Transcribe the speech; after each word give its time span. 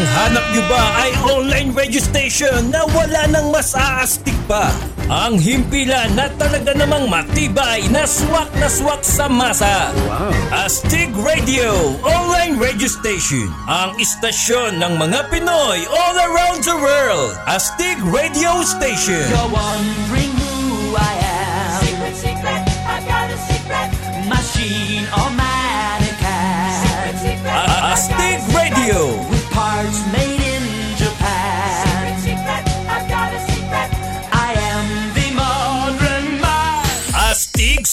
Ang 0.00 0.08
hanap 0.16 0.46
nyo 0.56 0.64
ba 0.64 0.84
ay 1.04 1.12
online 1.28 1.76
radio 1.76 2.00
station 2.00 2.72
na 2.72 2.88
wala 2.88 3.28
nang 3.28 3.52
mas 3.52 3.76
aastig 3.76 4.32
pa? 4.48 4.72
Ang 5.12 5.36
himpilan 5.36 6.16
na 6.16 6.32
talaga 6.40 6.72
namang 6.72 7.04
matibay 7.04 7.84
na 7.92 8.08
swak 8.08 8.48
na 8.56 8.64
swak 8.72 9.04
sa 9.04 9.28
masa. 9.28 9.92
Wow. 10.08 10.32
Astig 10.64 11.12
Radio, 11.20 12.00
online 12.00 12.56
radio 12.56 12.88
station. 12.88 13.44
Ang 13.68 14.00
istasyon 14.00 14.80
ng 14.80 14.96
mga 14.96 15.28
Pinoy 15.28 15.84
all 15.84 16.16
around 16.16 16.64
the 16.64 16.80
world. 16.80 17.36
Astig 17.44 18.00
Radio 18.00 18.64
Station. 18.64 19.28
You're 19.28 19.52
wondering 19.52 20.32
who 20.32 20.96
I 20.96 21.12
am. 21.28 21.76
Secret, 21.84 22.16
secret, 22.16 22.62
I've 22.88 23.04
got 23.04 23.28
a 23.28 23.36
secret. 23.52 23.88
Machine 24.32 25.04
or 25.12 25.28
mannequin. 25.36 26.72
Secret, 26.88 27.16
secret, 27.20 27.52
Astig 27.84 28.40
secret. 28.48 28.56
Radio. 28.56 29.29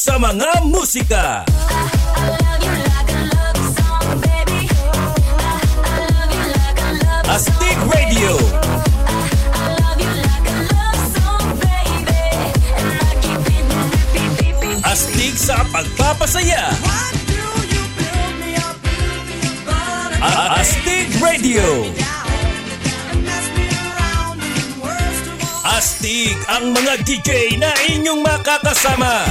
Sa 0.08 0.16
mga 0.16 0.64
musika. 0.72 1.44
Astig 7.28 7.78
Radio. 7.92 8.32
Astig 14.88 15.36
sa 15.36 15.68
pagpapasaya. 15.68 16.72
A- 20.18 20.58
Astig 20.58 21.12
Radio. 21.20 21.92
Astig 25.68 26.34
ang 26.48 26.72
mga 26.74 26.94
DJ 27.04 27.60
na 27.60 27.70
inyong 27.92 28.24
makakasama. 28.24 29.28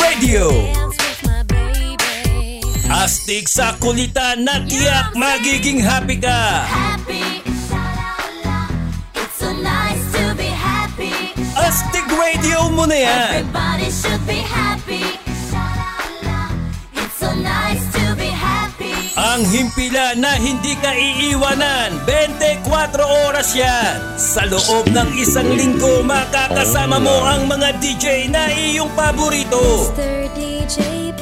Radio. 0.00 0.48
Astig 2.90 3.46
sa 3.46 3.76
kulitan 3.78 4.42
na 4.44 4.64
tiyak 4.66 5.14
magiging 5.14 5.78
happy 5.78 6.18
ka. 6.18 6.66
Astig 11.60 12.06
Radio 12.10 12.66
mo 12.74 12.82
na 12.88 12.98
yan. 12.98 13.46
Everybody 13.46 13.88
should 13.94 14.22
be 14.26 14.38
happy. 14.42 14.49
Ang 19.40 19.48
himpila 19.56 20.12
na 20.20 20.36
hindi 20.36 20.76
ka 20.76 20.92
iiwanan. 20.92 22.04
24 22.04 22.60
oras 23.24 23.56
yan. 23.56 23.96
Sa 24.20 24.44
loob 24.44 24.92
ng 24.92 25.16
isang 25.16 25.48
linggo 25.56 26.04
Makakasama 26.04 27.00
mo 27.00 27.24
ang 27.24 27.48
mga 27.48 27.72
DJ 27.80 28.28
na 28.28 28.52
iyong 28.52 28.92
paborito. 28.92 29.88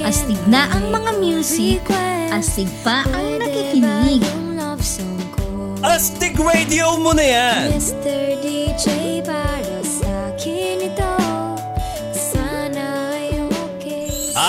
Astig 0.03 0.35
na 0.51 0.67
ang 0.67 0.91
mga 0.91 1.15
music, 1.23 1.87
astig 2.35 2.67
pa 2.83 3.07
ang 3.07 3.39
nakikinig. 3.39 4.27
Astig 5.87 6.35
Radio 6.43 6.99
mo 6.99 7.15
na 7.15 7.23
yan 7.23 7.71
Mr. 7.71 8.35
DJ 8.43 9.23
para 9.23 9.58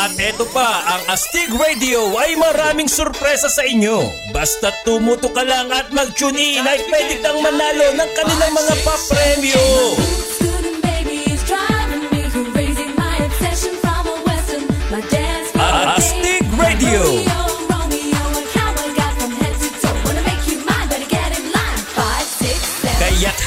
At 0.09 0.17
eto 0.17 0.41
pa, 0.49 0.81
ang 0.89 1.05
Astig 1.13 1.53
Radio 1.53 2.09
ay 2.17 2.33
maraming 2.33 2.89
sorpresa 2.89 3.45
sa 3.45 3.61
inyo. 3.61 4.09
Basta 4.33 4.73
tumuto 4.81 5.29
ka 5.29 5.45
lang 5.45 5.69
at 5.69 5.93
mag-tune 5.93 6.33
in 6.33 6.65
Ay 6.65 6.81
pwede 6.89 7.21
kang 7.21 7.37
manalo 7.45 7.93
ng 7.93 8.11
kanilang 8.17 8.53
mga 8.57 8.75
papremyo 8.81 9.61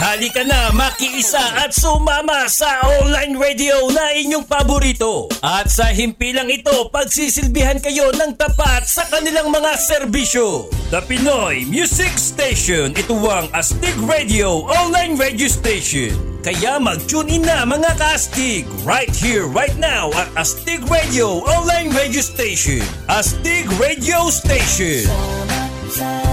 halika 0.02 0.44
na 0.44 0.74
makiisa 0.74 1.62
at 1.62 1.70
sumama 1.70 2.50
sa 2.50 2.66
online 2.98 3.38
radio 3.38 3.86
na 3.94 4.10
inyong 4.18 4.42
paborito. 4.50 5.30
At 5.38 5.70
sa 5.70 5.94
himpilang 5.94 6.50
ito, 6.50 6.90
pagsisilbihan 6.90 7.78
kayo 7.78 8.10
ng 8.10 8.34
tapat 8.34 8.82
sa 8.82 9.06
kanilang 9.06 9.54
mga 9.54 9.78
serbisyo. 9.78 10.66
The 10.90 11.06
Pinoy 11.06 11.62
Music 11.70 12.18
Station, 12.18 12.98
ito 12.98 13.14
ang 13.30 13.46
Astig 13.54 13.94
Radio 14.02 14.66
Online 14.66 15.14
Radio 15.14 15.46
Station. 15.46 16.10
Kaya 16.42 16.82
mag-tune 16.82 17.38
in 17.38 17.46
na 17.46 17.62
mga 17.62 17.94
kastig 17.94 18.66
right 18.82 19.14
here, 19.14 19.46
right 19.46 19.78
now 19.78 20.10
at 20.18 20.26
Astig 20.34 20.82
Radio 20.90 21.46
Online 21.46 21.94
Radio 21.94 22.18
Station. 22.18 22.82
Astig 23.06 23.70
Radio 23.78 24.26
Station. 24.34 25.06
Sama 25.94 26.31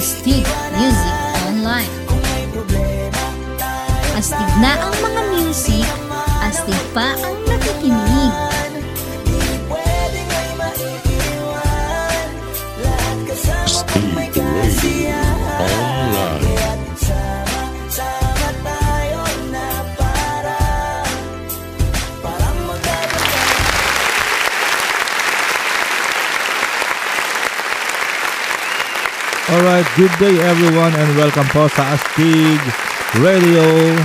Astig 0.00 0.48
Music 0.80 1.16
Online. 1.44 1.92
Astig 4.16 4.50
na 4.56 4.80
ang 4.80 4.96
mga 4.96 5.22
music, 5.36 5.84
astig 6.40 6.80
pa 6.96 7.12
ang 7.20 7.36
nakikinig. 7.44 8.32
Di 9.28 9.60
pwedeng 9.68 10.30
good 29.98 30.12
day 30.22 30.38
everyone 30.46 30.94
and 30.94 31.10
welcome 31.18 31.46
po 31.50 31.66
sa 31.66 31.98
Astig 31.98 32.62
Radio 33.18 33.98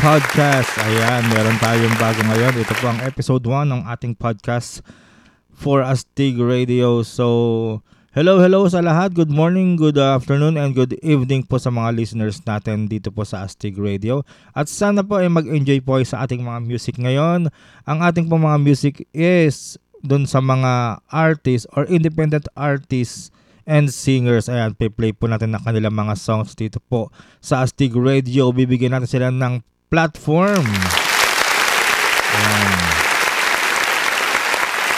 Podcast. 0.00 0.72
Ayan, 0.80 1.28
meron 1.28 1.60
tayong 1.60 1.92
bago 2.00 2.24
ngayon. 2.24 2.56
Ito 2.56 2.72
po 2.80 2.88
ang 2.88 3.04
episode 3.04 3.44
1 3.44 3.68
ng 3.68 3.84
ating 3.84 4.16
podcast 4.16 4.80
for 5.52 5.84
Astig 5.84 6.40
Radio. 6.40 7.04
So, 7.04 7.84
hello, 8.16 8.40
hello 8.40 8.64
sa 8.64 8.80
lahat. 8.80 9.12
Good 9.12 9.28
morning, 9.28 9.76
good 9.76 10.00
afternoon, 10.00 10.56
and 10.56 10.72
good 10.72 10.96
evening 11.04 11.44
po 11.44 11.60
sa 11.60 11.68
mga 11.68 11.92
listeners 11.92 12.40
natin 12.48 12.88
dito 12.88 13.12
po 13.12 13.28
sa 13.28 13.44
Astig 13.44 13.76
Radio. 13.76 14.24
At 14.56 14.72
sana 14.72 15.04
po 15.04 15.20
ay 15.20 15.28
mag-enjoy 15.28 15.84
po 15.84 16.00
sa 16.00 16.24
ating 16.24 16.48
mga 16.48 16.64
music 16.64 16.96
ngayon. 16.96 17.52
Ang 17.84 17.98
ating 18.00 18.32
po 18.32 18.40
mga 18.40 18.56
music 18.56 19.04
is 19.12 19.76
dun 20.00 20.24
sa 20.24 20.40
mga 20.40 21.04
artists 21.12 21.68
or 21.76 21.84
independent 21.92 22.48
artists 22.56 23.35
and 23.66 23.90
singers. 23.90 24.46
Ayan, 24.46 24.72
play 24.78 25.10
po 25.12 25.26
natin 25.26 25.52
ang 25.52 25.60
kanilang 25.66 25.92
mga 25.92 26.14
songs 26.14 26.54
dito 26.54 26.78
po 26.78 27.10
sa 27.42 27.66
Astig 27.66 27.92
Radio. 27.92 28.54
Bibigyan 28.54 28.94
natin 28.94 29.10
sila 29.10 29.28
ng 29.34 29.60
platform. 29.90 30.64
Ayan. 32.32 32.78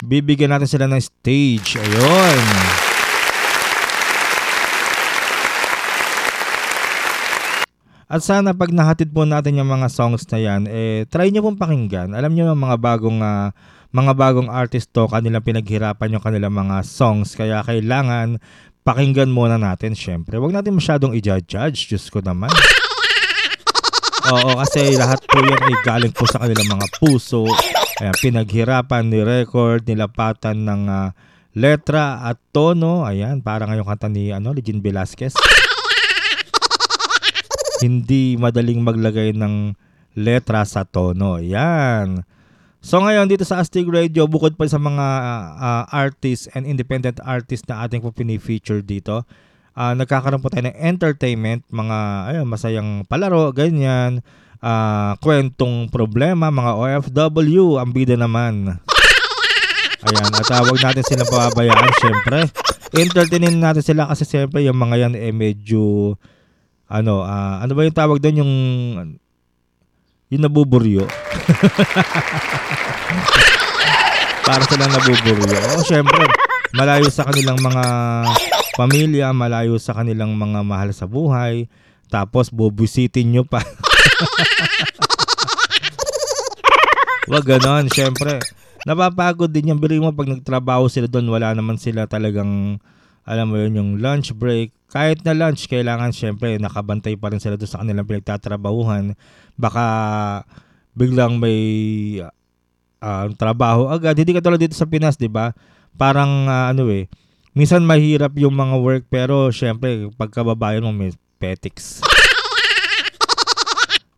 Bibigyan 0.05 0.55
natin 0.55 0.71
sila 0.71 0.87
ng 0.87 1.03
stage. 1.03 1.81
Ayun. 1.81 2.45
At 8.09 8.25
sana 8.25 8.57
pag 8.57 8.73
nahatid 8.73 9.13
po 9.13 9.29
natin 9.29 9.61
yung 9.61 9.69
mga 9.69 9.93
songs 9.93 10.25
na 10.33 10.41
yan, 10.41 10.65
eh, 10.65 11.05
try 11.13 11.29
nyo 11.29 11.45
pong 11.45 11.61
pakinggan. 11.61 12.17
Alam 12.17 12.33
nyo 12.33 12.49
yung 12.49 12.63
mga 12.65 12.81
bagong 12.81 13.21
ah, 13.21 13.53
mga 13.89 14.13
bagong 14.13 14.53
artist 14.53 14.93
to, 14.93 15.09
kanilang 15.09 15.41
pinaghirapan 15.41 16.13
yung 16.13 16.25
kanilang 16.25 16.53
mga 16.53 16.85
songs. 16.85 17.33
Kaya 17.33 17.65
kailangan 17.65 18.37
pakinggan 18.85 19.33
muna 19.33 19.57
natin, 19.57 19.97
syempre. 19.97 20.37
Huwag 20.37 20.53
natin 20.53 20.77
masyadong 20.77 21.17
i-judge. 21.17 21.89
Diyos 21.89 22.13
ko 22.13 22.21
naman. 22.21 22.53
Oo, 24.29 24.61
kasi 24.61 24.93
lahat 24.93 25.25
po 25.25 25.41
yan 25.41 25.57
ay 25.57 25.77
galing 25.81 26.13
po 26.13 26.29
sa 26.29 26.45
kanilang 26.45 26.69
mga 26.69 26.87
puso. 27.01 27.49
Ayan, 28.05 28.13
pinaghirapan 28.21 29.09
ni 29.09 29.25
record, 29.25 29.89
nilapatan 29.89 30.69
ng 30.69 30.83
ah, 30.89 31.17
letra 31.57 32.29
at 32.29 32.37
tono. 32.53 33.09
Ayan, 33.09 33.41
para 33.41 33.65
ngayong 33.65 33.89
kanta 33.89 34.13
ni 34.13 34.37
ano, 34.37 34.53
Legend 34.53 34.85
Velasquez. 34.85 35.33
Hindi 37.85 38.37
madaling 38.37 38.85
maglagay 38.85 39.33
ng 39.33 39.73
letra 40.13 40.69
sa 40.69 40.85
tono. 40.85 41.41
Ayan. 41.41 42.21
So 42.79 43.03
ngayon 43.03 43.27
dito 43.27 43.43
sa 43.43 43.59
Astig 43.59 43.91
Radio, 43.91 44.31
bukod 44.31 44.55
pa 44.55 44.71
sa 44.71 44.79
mga 44.79 45.07
ah, 45.59 45.85
artists 45.91 46.47
and 46.55 46.63
independent 46.63 47.19
artists 47.27 47.67
na 47.67 47.83
ating 47.83 48.07
pinifeature 48.15 48.81
dito, 48.81 49.27
ah, 49.75 49.93
nagkakaroon 49.99 50.39
po 50.39 50.51
tayo 50.51 50.71
ng 50.71 50.79
entertainment, 50.79 51.67
mga 51.71 51.97
ayun, 52.31 52.47
masayang 52.47 53.03
palaro, 53.11 53.51
ganyan, 53.51 54.23
ah, 54.63 55.19
kwentong 55.19 55.91
problema, 55.91 56.55
mga 56.55 56.73
OFW, 56.79 57.83
ang 57.83 57.91
bida 57.91 58.15
naman. 58.15 58.79
Ayan, 59.99 60.31
at 60.31 60.47
uh, 60.55 60.63
wag 60.63 60.79
natin 60.79 61.03
silang 61.03 61.27
pababayaan, 61.27 61.91
syempre. 61.99 62.47
Entertainin 62.95 63.59
natin 63.59 63.83
sila 63.83 64.07
kasi 64.07 64.23
syempre 64.23 64.63
yung 64.63 64.79
mga 64.79 64.95
yan 64.95 65.15
eh 65.19 65.35
medyo 65.35 66.15
ano, 66.87 67.27
ah, 67.27 67.59
ano 67.61 67.75
ba 67.75 67.83
yung 67.83 67.99
tawag 67.99 68.23
doon 68.23 68.41
yung 68.41 68.53
yung 70.29 70.45
nabuburyo. 70.45 71.09
Para 74.49 74.65
silang 74.69 74.93
nabuburyo. 74.93 75.57
O 75.77 75.85
syempre, 75.85 76.25
malayo 76.73 77.11
sa 77.13 77.25
kanilang 77.29 77.61
mga 77.61 77.85
pamilya, 78.77 79.33
malayo 79.33 79.79
sa 79.81 79.95
kanilang 79.97 80.37
mga 80.37 80.63
mahal 80.65 80.93
sa 80.93 81.07
buhay, 81.09 81.69
tapos 82.09 82.51
bubisitin 82.53 83.33
nyo 83.33 83.45
pa. 83.45 83.61
Wag 87.29 87.45
ganon, 87.45 87.93
syempre. 87.93 88.41
Napapagod 88.89 89.53
din 89.53 89.69
yung 89.75 89.83
bili 89.83 90.01
mo 90.01 90.17
pag 90.17 90.33
nagtrabaho 90.33 90.89
sila 90.89 91.13
doon, 91.13 91.29
wala 91.29 91.53
naman 91.53 91.77
sila 91.77 92.09
talagang, 92.09 92.81
alam 93.29 93.53
mo 93.53 93.61
yun, 93.61 93.77
yung 93.77 93.91
lunch 94.01 94.33
break. 94.33 94.73
Kahit 94.89 95.21
na 95.21 95.37
lunch, 95.37 95.69
kailangan 95.69 96.17
syempre 96.17 96.57
nakabantay 96.57 97.13
pa 97.21 97.29
rin 97.29 97.37
sila 97.37 97.61
doon 97.61 97.69
sa 97.69 97.85
kanilang 97.85 98.09
pinagtatrabahuhan. 98.09 99.13
Baka 99.61 99.85
biglang 100.97 101.37
may 101.37 101.61
ah, 103.05 103.29
trabaho 103.37 103.93
agad. 103.93 104.17
Hindi 104.17 104.33
katulad 104.33 104.57
dito 104.57 104.73
sa 104.73 104.89
Pinas, 104.89 105.21
di 105.21 105.29
ba? 105.29 105.53
Parang 106.01 106.49
ah, 106.49 106.73
ano 106.73 106.89
eh, 106.89 107.05
minsan 107.53 107.85
mahirap 107.85 108.33
yung 108.41 108.57
mga 108.57 108.81
work 108.81 109.05
pero 109.13 109.53
syempre 109.53 110.09
pagkababayan 110.17 110.89
mo 110.89 110.97
may 110.97 111.13
petics. 111.37 112.01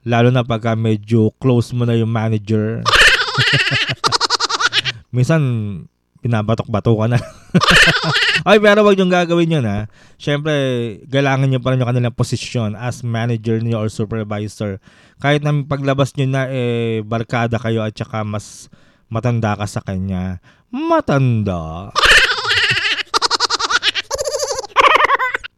Lalo 0.06 0.30
na 0.32 0.46
pagka 0.46 0.78
medyo 0.78 1.34
close 1.42 1.74
mo 1.74 1.82
na 1.82 1.98
yung 1.98 2.08
manager. 2.08 2.80
minsan 5.16 5.42
pinabatok-bato 6.20 6.92
ka 6.96 7.06
na. 7.08 7.18
Ay, 8.48 8.60
pero 8.60 8.84
wag 8.84 8.96
yung 8.96 9.12
gagawin 9.12 9.60
yun 9.60 9.66
ha. 9.68 9.88
Siyempre, 10.16 10.52
kailangan 11.08 11.48
nyo 11.48 11.60
pa 11.60 11.72
rin 11.72 11.80
yung 11.80 11.90
kanilang 11.92 12.16
posisyon 12.16 12.76
as 12.76 13.04
manager 13.04 13.60
niyo 13.60 13.80
or 13.80 13.88
supervisor. 13.92 14.80
Kahit 15.20 15.44
na 15.44 15.52
paglabas 15.64 16.16
nyo 16.16 16.26
na, 16.28 16.48
eh, 16.48 17.04
barkada 17.04 17.60
kayo 17.60 17.84
at 17.84 17.96
saka 17.96 18.24
mas 18.24 18.68
matanda 19.12 19.56
ka 19.56 19.66
sa 19.68 19.80
kanya. 19.84 20.40
Matanda. 20.72 21.90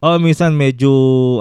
oh, 0.03 0.19
minsan 0.19 0.59
medyo, 0.59 0.91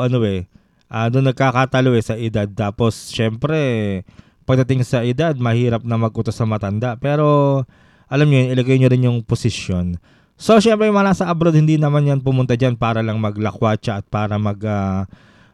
ano 0.01 0.21
eh, 0.25 0.45
ah, 0.91 1.09
doon 1.09 1.33
nagkakatalo 1.33 1.97
eh 1.97 2.05
sa 2.05 2.15
edad. 2.17 2.49
Tapos, 2.51 3.09
syempre, 3.09 4.03
pagdating 4.45 4.85
sa 4.85 5.01
edad, 5.01 5.33
mahirap 5.37 5.83
na 5.87 5.97
mag-utos 5.97 6.35
sa 6.37 6.45
matanda. 6.45 6.97
Pero, 7.01 7.63
alam 8.11 8.27
nyo 8.27 8.37
yun, 8.43 8.49
ilagay 8.51 8.75
nyo 8.75 8.89
rin 8.91 9.07
yung 9.07 9.19
posisyon. 9.23 9.95
So, 10.35 10.59
syempre, 10.59 10.91
yung 10.91 10.99
mga 10.99 11.15
nasa 11.15 11.31
abroad, 11.31 11.55
hindi 11.55 11.79
naman 11.79 12.03
yan 12.03 12.19
pumunta 12.19 12.59
dyan 12.59 12.75
para 12.75 12.99
lang 12.99 13.23
maglakwatsa 13.23 14.03
at 14.03 14.05
para 14.11 14.35
mag, 14.35 14.59
ah, 14.67 15.07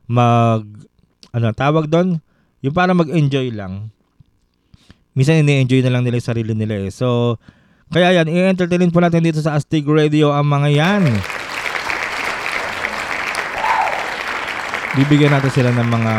mag, 0.09 0.65
ano, 1.29 1.47
tawag 1.53 1.85
doon? 1.85 2.17
Yung 2.65 2.73
para 2.73 2.97
mag-enjoy 2.97 3.53
lang. 3.53 3.93
Minsan, 5.13 5.45
ini-enjoy 5.45 5.85
na 5.85 5.93
lang 5.93 6.01
nila 6.01 6.17
yung 6.17 6.29
sarili 6.33 6.53
nila 6.57 6.81
eh. 6.81 6.89
So, 6.89 7.37
kaya 7.93 8.15
yan, 8.17 8.31
i-entertainin 8.31 8.89
po 8.89 9.05
natin 9.05 9.21
dito 9.21 9.37
sa 9.37 9.53
Astig 9.53 9.85
Radio 9.85 10.33
ang 10.33 10.49
mga 10.49 10.69
yan. 10.73 11.03
Bibigyan 14.97 15.29
natin 15.29 15.51
sila 15.53 15.69
ng 15.77 15.89
mga, 15.93 16.13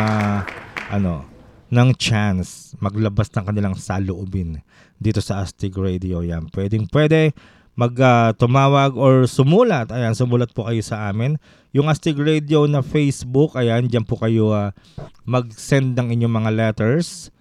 ano, 0.95 1.38
ng 1.69 1.89
chance 1.97 2.73
maglabas 2.81 3.29
ng 3.33 3.45
kanilang 3.45 3.75
saloobin 3.77 4.61
dito 4.97 5.21
sa 5.21 5.45
Astig 5.45 5.73
Radio. 5.77 6.25
Yan, 6.25 6.49
pwedeng 6.51 6.89
pwede 6.89 7.31
mag 7.79 7.95
ah, 8.03 8.35
tumawag 8.35 8.99
or 8.99 9.23
sumulat. 9.23 9.87
Ayan, 9.95 10.11
sumulat 10.11 10.51
po 10.51 10.67
kayo 10.67 10.83
sa 10.83 11.07
amin. 11.07 11.39
Yung 11.71 11.87
Astig 11.87 12.19
Radio 12.19 12.67
na 12.67 12.83
Facebook, 12.83 13.55
ayan, 13.55 13.87
dyan 13.87 14.03
po 14.03 14.19
kayo 14.19 14.51
ah, 14.51 14.75
mag-send 15.23 15.95
ng 15.95 16.11
inyong 16.11 16.35
mga 16.43 16.51
letters. 16.51 17.31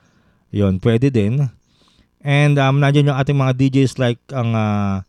Yun, 0.54 0.78
pwede 0.78 1.10
din. 1.10 1.50
And 2.22 2.54
um, 2.62 2.78
nandiyan 2.78 3.10
yung 3.10 3.18
ating 3.18 3.38
mga 3.38 3.52
DJs 3.58 3.98
like 3.98 4.22
ang 4.30 4.54
ah, 4.54 5.02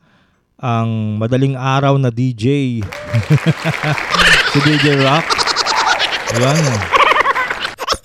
ang 0.60 1.22
madaling 1.22 1.54
araw 1.54 1.96
na 2.02 2.10
DJ. 2.10 2.82
si 4.52 4.58
DJ 4.66 4.98
Rock. 5.00 5.26
Ayan. 6.36 6.99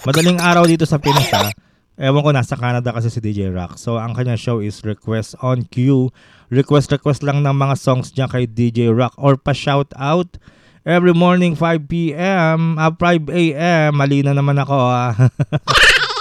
Madaling 0.05 0.37
araw 0.37 0.69
dito 0.69 0.85
sa 0.85 1.01
Pinas 1.01 1.33
ha. 1.33 1.49
Ewan 1.97 2.21
ko, 2.21 2.31
nasa 2.37 2.61
Canada 2.61 2.93
kasi 2.93 3.09
si 3.09 3.25
DJ 3.25 3.49
Rock. 3.49 3.81
So, 3.81 3.97
ang 3.97 4.12
kanyang 4.12 4.37
show 4.37 4.61
is 4.61 4.85
Request 4.85 5.41
on 5.41 5.65
Cue. 5.73 6.12
Request, 6.53 6.93
request 6.93 7.25
lang 7.25 7.41
ng 7.41 7.56
mga 7.56 7.73
songs 7.81 8.12
niya 8.12 8.29
kay 8.29 8.45
DJ 8.45 8.93
Rock 8.93 9.17
or 9.17 9.41
pa-shout 9.41 9.89
out. 9.97 10.37
Every 10.85 11.17
morning, 11.17 11.56
5 11.56 11.89
p.m. 11.89 12.77
Ah, 12.77 12.93
5 12.93 13.33
a.m. 13.33 13.97
Mali 13.97 14.21
na 14.21 14.37
naman 14.37 14.61
ako 14.61 14.77
ah. 14.77 15.17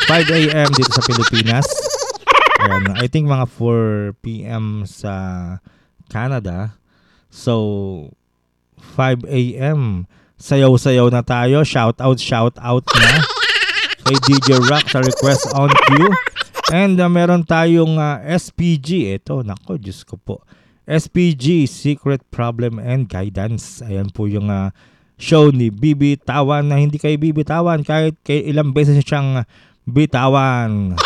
5 0.07 0.31
a.m. 0.31 0.69
dito 0.71 0.91
sa 0.95 1.03
Pilipinas. 1.03 1.68
Ayan, 2.63 2.95
I 2.95 3.12
think 3.12 3.27
mga 3.27 3.51
4 3.51 4.15
p.m. 4.24 4.88
sa 4.88 5.13
Canada. 6.07 6.79
So, 7.27 8.15
5 8.95 9.27
a.m. 9.27 10.07
Sayaw-sayaw 10.39 11.12
na 11.12 11.19
tayo. 11.19 11.68
Shout 11.68 12.00
out, 12.00 12.24
shout 12.24 12.56
out 12.63 12.88
na 12.95 13.42
kay 14.03 14.17
DJ 14.27 14.59
Rock 14.67 14.91
sa 14.91 15.00
request 15.00 15.47
on 15.55 15.71
cue. 15.88 16.11
And 16.71 17.00
uh, 17.00 17.07
meron 17.07 17.47
tayong 17.47 18.00
uh, 18.00 18.19
SPG. 18.23 19.19
Ito, 19.21 19.44
nako, 19.44 19.79
Diyos 19.79 20.03
ko 20.03 20.19
po. 20.19 20.44
SPG, 20.83 21.63
Secret 21.69 22.19
Problem 22.27 22.79
and 22.79 23.07
Guidance. 23.07 23.79
Ayan 23.85 24.11
po 24.11 24.27
yung 24.27 24.51
uh, 24.51 24.75
show 25.15 25.47
ni 25.53 25.71
Bibi 25.71 26.19
Tawan 26.19 26.67
na 26.67 26.75
hindi 26.75 27.00
kayo 27.00 27.15
bibitawan 27.15 27.88
kahit 27.88 28.19
kay 28.27 28.44
ilang 28.44 28.75
beses 28.75 29.00
siyang 29.00 29.47
bitawan. 29.88 31.00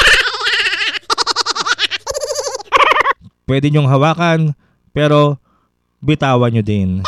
Pwede 3.48 3.70
niyong 3.70 3.88
hawakan, 3.88 4.58
pero 4.92 5.40
bitawan 6.02 6.52
nyo 6.52 6.64
din. 6.66 7.00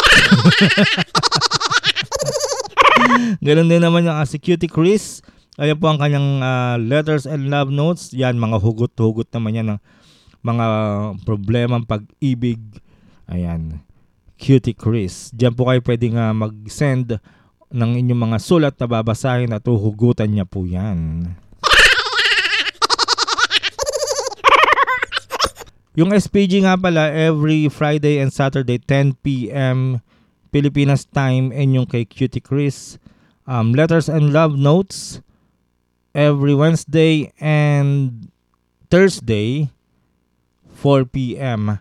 Ganun 3.46 3.67
din 3.67 3.81
naman 3.81 4.05
yung 4.05 4.15
uh, 4.15 4.27
si 4.29 4.38
Chris. 4.39 5.25
Ayan 5.58 5.79
po 5.82 5.89
ang 5.89 5.98
kanyang 5.98 6.46
ah, 6.46 6.77
letters 6.77 7.25
and 7.25 7.50
love 7.50 7.74
notes. 7.74 8.13
Yan, 8.13 8.38
mga 8.38 8.62
hugot-hugot 8.62 9.32
naman 9.34 9.58
yan 9.58 9.68
ng 9.74 9.79
mga 10.46 10.65
problemang 11.25 11.88
pag-ibig. 11.88 12.62
Ayan. 13.25 13.82
Cutie 14.39 14.77
Chris. 14.77 15.34
Diyan 15.34 15.58
po 15.58 15.68
kayo 15.68 15.82
pwedeng 15.82 16.15
ah, 16.20 16.36
mag-send 16.36 17.18
ng 17.70 17.91
inyong 18.01 18.22
mga 18.29 18.38
sulat 18.38 18.75
na 18.77 18.88
babasahin 18.89 19.53
at 19.53 19.65
uhugutan 19.65 20.29
niya 20.29 20.46
po 20.46 20.65
yan. 20.65 21.34
Yung 26.00 26.15
SPG 26.15 26.63
nga 26.63 26.79
pala, 26.79 27.12
every 27.12 27.68
Friday 27.68 28.24
and 28.24 28.32
Saturday, 28.32 28.79
10 28.79 29.20
p.m. 29.20 30.00
Pilipinas 30.48 31.03
time, 31.03 31.51
and 31.51 31.75
yung 31.75 31.84
kay 31.84 32.08
Cutie 32.08 32.39
Chris, 32.39 32.96
um, 33.44 33.75
letters 33.75 34.08
and 34.08 34.32
love 34.32 34.56
notes, 34.56 35.20
every 36.13 36.54
Wednesday 36.56 37.32
and 37.39 38.30
Thursday, 38.89 39.70
4 40.82 41.06
p.m. 41.06 41.80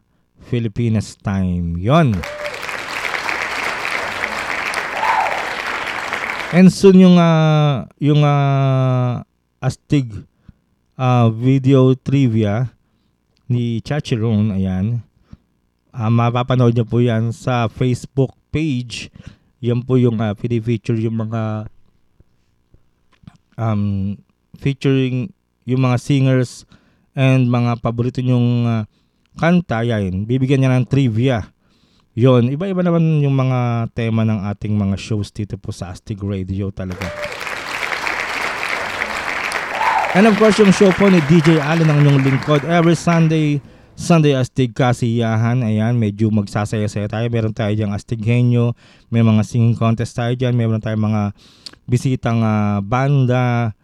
Pilipinas 0.48 1.16
time. 1.20 1.76
Yon. 1.76 2.16
And 6.48 6.72
soon 6.72 7.04
yung 7.04 7.16
ah, 7.20 7.84
yung 8.00 8.24
ah, 8.24 9.28
Astig 9.60 10.08
ah, 10.96 11.28
video 11.28 11.92
trivia 11.92 12.72
ni 13.44 13.84
Chachiron, 13.84 14.56
ayan. 14.56 15.04
Ah, 15.92 16.08
mapapanood 16.08 16.72
niyo 16.72 16.88
po 16.88 17.04
yan 17.04 17.36
sa 17.36 17.68
Facebook 17.68 18.32
page. 18.48 19.12
Yan 19.60 19.84
po 19.84 19.98
yung 20.00 20.22
uh, 20.22 20.32
feature 20.38 20.96
yung 20.96 21.18
mga 21.18 21.66
um, 23.58 24.14
featuring 24.56 25.34
yung 25.68 25.84
mga 25.84 25.98
singers 26.00 26.64
and 27.12 27.50
mga 27.50 27.82
paborito 27.82 28.22
nyong 28.22 28.48
ah, 28.64 28.84
kanta. 29.36 29.84
Yan, 29.84 30.24
bibigyan 30.24 30.64
niya 30.64 30.78
ng 30.78 30.86
trivia. 30.88 31.50
Yon, 32.18 32.50
iba-iba 32.50 32.82
naman 32.82 33.22
yung 33.22 33.34
mga 33.34 33.90
tema 33.94 34.26
ng 34.26 34.42
ating 34.50 34.74
mga 34.74 34.96
shows 34.98 35.30
dito 35.30 35.54
po 35.54 35.70
sa 35.70 35.94
Astig 35.94 36.18
Radio 36.18 36.70
talaga. 36.74 37.06
And 40.16 40.26
of 40.26 40.34
course, 40.40 40.58
yung 40.58 40.74
show 40.74 40.90
po 40.96 41.06
ni 41.12 41.22
DJ 41.30 41.62
Allen 41.62 41.86
ang 41.86 42.02
inyong 42.02 42.24
lingkod 42.24 42.66
every 42.66 42.98
Sunday, 42.98 43.62
Sunday 43.98 44.38
Astig 44.38 44.78
Kasiyahan. 44.78 45.66
Ayan, 45.66 45.98
medyo 45.98 46.30
magsasaya-saya 46.30 47.10
tayo. 47.10 47.26
Meron 47.34 47.50
tayo 47.50 47.74
diyang 47.74 47.90
Astig 47.90 48.22
Henyo, 48.22 48.78
may 49.10 49.26
mga 49.26 49.42
singing 49.42 49.74
contest 49.74 50.14
tayo 50.14 50.38
dyan, 50.38 50.54
meron 50.54 50.78
tayong 50.78 51.10
mga 51.10 51.22
bisitang 51.90 52.38
ah, 52.46 52.78
banda, 52.78 53.74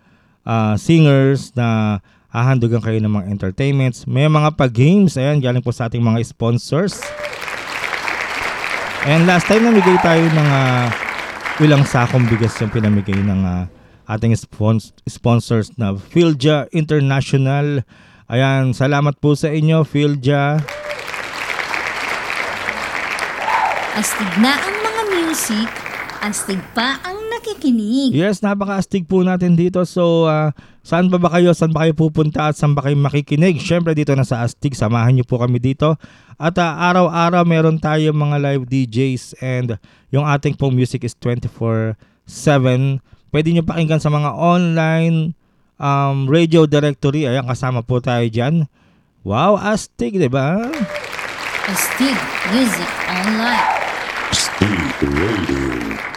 ah, 0.47 0.79
singers 0.79 1.51
na 1.59 1.99
hahandugan 2.31 2.79
kayo 2.79 3.03
ng 3.03 3.11
mga 3.11 3.27
entertainments. 3.27 4.07
May 4.07 4.31
mga 4.31 4.55
pag-games, 4.55 5.19
ayan, 5.19 5.43
galing 5.43 5.67
po 5.67 5.75
sa 5.75 5.91
ating 5.91 6.01
mga 6.01 6.23
sponsors. 6.23 7.03
And 9.11 9.27
last 9.27 9.51
time 9.51 9.67
namigay 9.67 9.99
tayo 9.99 10.23
ng 10.31 10.49
ah, 10.49 10.95
ilang 11.59 11.83
sakong 11.83 12.31
bigas 12.31 12.55
yung 12.63 12.71
pinamigay 12.71 13.19
ng 13.19 13.43
ah, 13.43 13.67
ating 14.07 14.39
spons- 14.39 14.95
sponsors 15.11 15.75
na 15.75 15.99
Philja 15.99 16.71
International. 16.71 17.83
Ayan, 18.25 18.73
salamat 18.73 19.21
po 19.21 19.37
sa 19.37 19.53
inyo, 19.53 19.85
Philja. 19.85 20.57
Astig 23.95 24.33
na 24.41 24.57
ang 24.57 24.77
mga 24.81 25.03
music, 25.13 25.69
astig 26.25 26.57
pa 26.73 26.97
ang 27.05 27.21
nakikinig. 27.29 28.17
Yes, 28.17 28.41
napaka-astig 28.41 29.05
po 29.05 29.21
natin 29.21 29.61
dito. 29.61 29.85
So, 29.85 30.25
ah, 30.25 30.57
saan 30.81 31.13
ba 31.13 31.21
ba 31.21 31.37
kayo? 31.37 31.53
Saan 31.53 31.77
ba 31.77 31.85
kayo 31.85 31.93
pupunta 31.93 32.49
at 32.49 32.57
saan 32.57 32.73
ba 32.73 32.89
kayo 32.89 32.97
makikinig? 32.97 33.61
Syempre 33.61 33.93
dito 33.93 34.17
na 34.17 34.25
sa 34.25 34.41
Astig, 34.41 34.73
samahan 34.73 35.21
niyo 35.21 35.29
po 35.29 35.37
kami 35.37 35.61
dito. 35.61 36.01
At 36.41 36.57
ah, 36.57 36.81
araw-araw 36.81 37.45
meron 37.45 37.77
tayo 37.77 38.09
mga 38.17 38.41
live 38.41 38.65
DJs 38.65 39.37
and 39.45 39.77
yung 40.09 40.25
ating 40.25 40.57
pong 40.57 40.73
music 40.73 41.05
is 41.05 41.13
24/7. 41.21 41.93
Pwede 43.29 43.53
niyo 43.53 43.69
pakinggan 43.69 44.01
sa 44.01 44.09
mga 44.09 44.33
online 44.33 45.37
um, 45.79 46.27
radio 46.31 46.67
directory. 46.67 47.27
Ayan, 47.27 47.47
kasama 47.47 47.83
po 47.83 47.99
tayo 47.99 48.25
dyan. 48.29 48.67
Wow, 49.25 49.57
Astig, 49.57 50.21
di 50.21 50.29
ba? 50.29 50.69
Astig 51.65 52.19
Music 52.53 52.91
Online. 53.09 53.69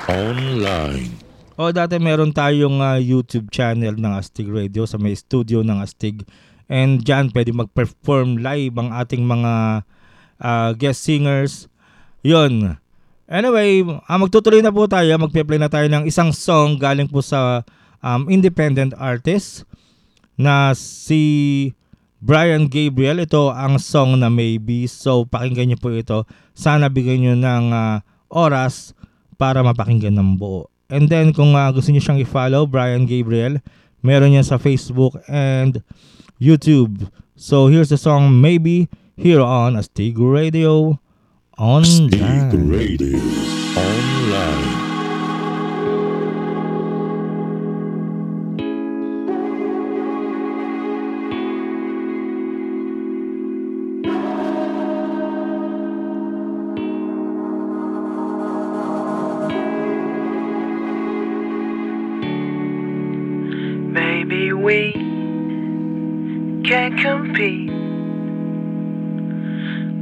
Online. 0.08 1.10
O 1.58 1.74
dati 1.74 1.98
meron 1.98 2.30
tayong 2.30 2.84
ah, 2.84 3.02
YouTube 3.02 3.50
channel 3.50 3.98
ng 3.98 4.14
Astig 4.14 4.46
Radio 4.46 4.86
sa 4.86 5.02
may 5.02 5.18
studio 5.18 5.66
ng 5.66 5.82
Astig. 5.82 6.22
And 6.68 7.02
dyan 7.02 7.32
pwede 7.32 7.56
mag-perform 7.56 8.44
live 8.44 8.76
ang 8.78 8.94
ating 8.94 9.24
mga 9.24 9.82
ah, 10.44 10.72
guest 10.76 11.02
singers. 11.02 11.72
Yun. 12.22 12.78
Anyway, 13.26 13.88
ah, 14.06 14.20
magtutuloy 14.20 14.62
na 14.62 14.70
po 14.70 14.86
tayo. 14.86 15.10
Magpe-play 15.18 15.58
na 15.58 15.72
tayo 15.72 15.88
ng 15.90 16.06
isang 16.06 16.30
song 16.30 16.78
galing 16.78 17.10
po 17.10 17.26
sa 17.26 17.66
um, 18.02 18.30
independent 18.30 18.94
artist 18.98 19.66
na 20.38 20.74
si 20.78 21.74
Brian 22.22 22.70
Gabriel. 22.70 23.22
Ito 23.22 23.54
ang 23.54 23.82
song 23.82 24.22
na 24.22 24.30
Maybe. 24.30 24.86
So 24.90 25.26
pakinggan 25.26 25.74
niyo 25.74 25.78
po 25.82 25.94
ito. 25.94 26.26
Sana 26.58 26.90
bigyan 26.90 27.20
niyo 27.22 27.34
ng 27.38 27.66
ah, 27.74 28.02
oras 28.30 28.94
para 29.38 29.62
mapakinggan 29.62 30.18
ng 30.18 30.38
buo. 30.38 30.70
And 30.88 31.12
then 31.12 31.34
kung 31.34 31.54
ah, 31.58 31.70
gusto 31.74 31.94
niyo 31.94 32.02
siyang 32.02 32.22
i-follow, 32.22 32.66
Brian 32.66 33.06
Gabriel, 33.06 33.62
meron 34.02 34.34
niya 34.34 34.46
sa 34.46 34.58
Facebook 34.58 35.18
and 35.30 35.82
YouTube. 36.42 37.10
So 37.38 37.70
here's 37.70 37.94
the 37.94 38.02
song 38.02 38.42
Maybe 38.42 38.90
here 39.18 39.42
on 39.42 39.78
Astig 39.78 40.18
Radio 40.18 41.02
Online. 41.58 42.54
Radio. 42.70 43.18
Online. 43.74 44.77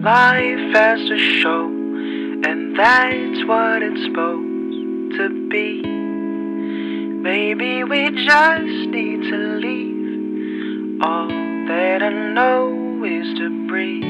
Life 0.06 0.76
has 0.76 1.00
a 1.10 1.18
show, 1.42 1.66
and 1.66 2.78
that's 2.78 3.44
what 3.48 3.82
it's 3.82 4.04
supposed 4.04 5.18
to 5.18 5.50
be. 5.50 5.82
Maybe 5.82 7.84
we 7.84 8.12
just 8.12 8.90
need 8.92 9.24
to 9.32 9.38
leave. 9.58 11.02
All 11.02 11.28
that 11.28 12.04
I 12.04 12.34
know 12.34 13.04
is 13.04 13.36
to 13.40 13.68
breathe. 13.68 14.06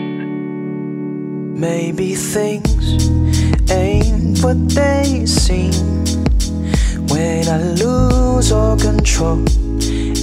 Maybe 1.58 2.16
things 2.16 3.08
ain't 3.72 4.44
what 4.44 4.68
they 4.68 5.26
seem 5.26 5.72
when 7.08 7.48
I 7.48 7.58
lose 7.82 8.52
all 8.52 8.78
control 8.78 9.46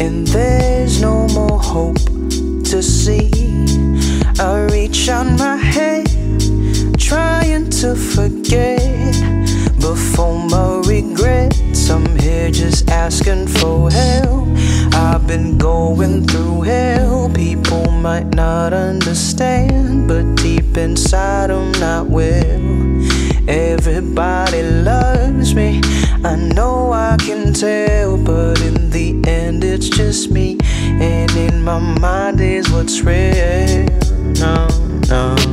and 0.03 0.27
there's 0.27 1.01
no 1.01 1.27
more 1.29 1.59
hope 1.59 1.97
to 2.67 2.83
see. 2.83 3.52
I 4.43 4.67
reach 4.73 5.09
out 5.09 5.39
my 5.39 5.57
hand, 5.57 6.99
trying 6.99 7.71
to 7.71 7.95
forget 7.95 9.15
before 9.81 10.37
my 10.49 10.83
regrets. 10.85 11.89
I'm 11.89 12.19
here 12.19 12.51
just 12.51 12.91
asking 12.91 13.47
for 13.47 13.89
help. 13.89 14.49
I've 14.95 15.29
been 15.29 15.59
going 15.59 16.27
through 16.27 16.63
hell. 16.63 17.31
People 17.33 17.89
might 17.93 18.35
not 18.35 18.73
understand, 18.73 20.09
but 20.09 20.25
deep 20.35 20.77
inside 20.77 21.53
I'm 21.53 21.71
not 21.79 22.09
well. 22.09 22.61
Everybody 23.47 24.63
loves 24.65 25.55
me. 25.55 25.81
I 26.25 26.35
know 26.35 26.93
I 26.93 27.17
can 27.21 27.53
tell, 27.55 28.19
but 28.19 28.61
in 28.61 28.91
the 28.91 29.23
end 29.25 29.63
it's 29.63 29.89
just 29.89 30.33
me. 30.33 30.59
And 30.63 31.31
in 31.31 31.63
my 31.63 31.79
mind 31.79 32.41
is 32.41 32.69
what's 32.73 33.03
real. 33.03 34.02
No, 34.43 34.67
no. 35.09 35.52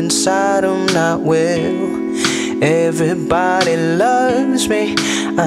Inside 0.00 0.64
I'm 0.64 0.86
not 0.86 1.20
well. 1.20 2.62
Everybody 2.62 3.76
loves 3.76 4.66
me. 4.66 4.94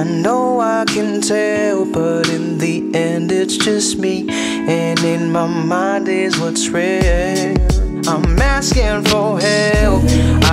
I 0.00 0.04
know 0.04 0.60
I 0.60 0.84
can 0.86 1.20
tell, 1.20 1.84
but 1.84 2.28
in 2.28 2.58
the 2.58 2.76
end 2.94 3.32
it's 3.32 3.56
just 3.56 3.98
me. 3.98 4.28
And 4.30 5.00
in 5.00 5.32
my 5.32 5.48
mind 5.48 6.06
is 6.08 6.38
what's 6.38 6.68
real. 6.68 7.56
I'm 8.06 8.38
asking 8.54 9.02
for 9.10 9.40
help. 9.40 10.04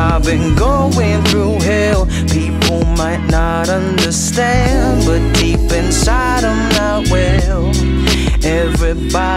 I've 0.05 0.23
been 0.23 0.55
going 0.55 1.21
through 1.25 1.59
hell. 1.59 2.07
People 2.37 2.83
might 3.01 3.23
not 3.29 3.69
understand, 3.69 5.05
but 5.05 5.21
deep 5.39 5.65
inside 5.71 6.43
I'm 6.43 6.63
not 6.81 7.01
well. 7.11 7.69
Everybody 8.43 9.30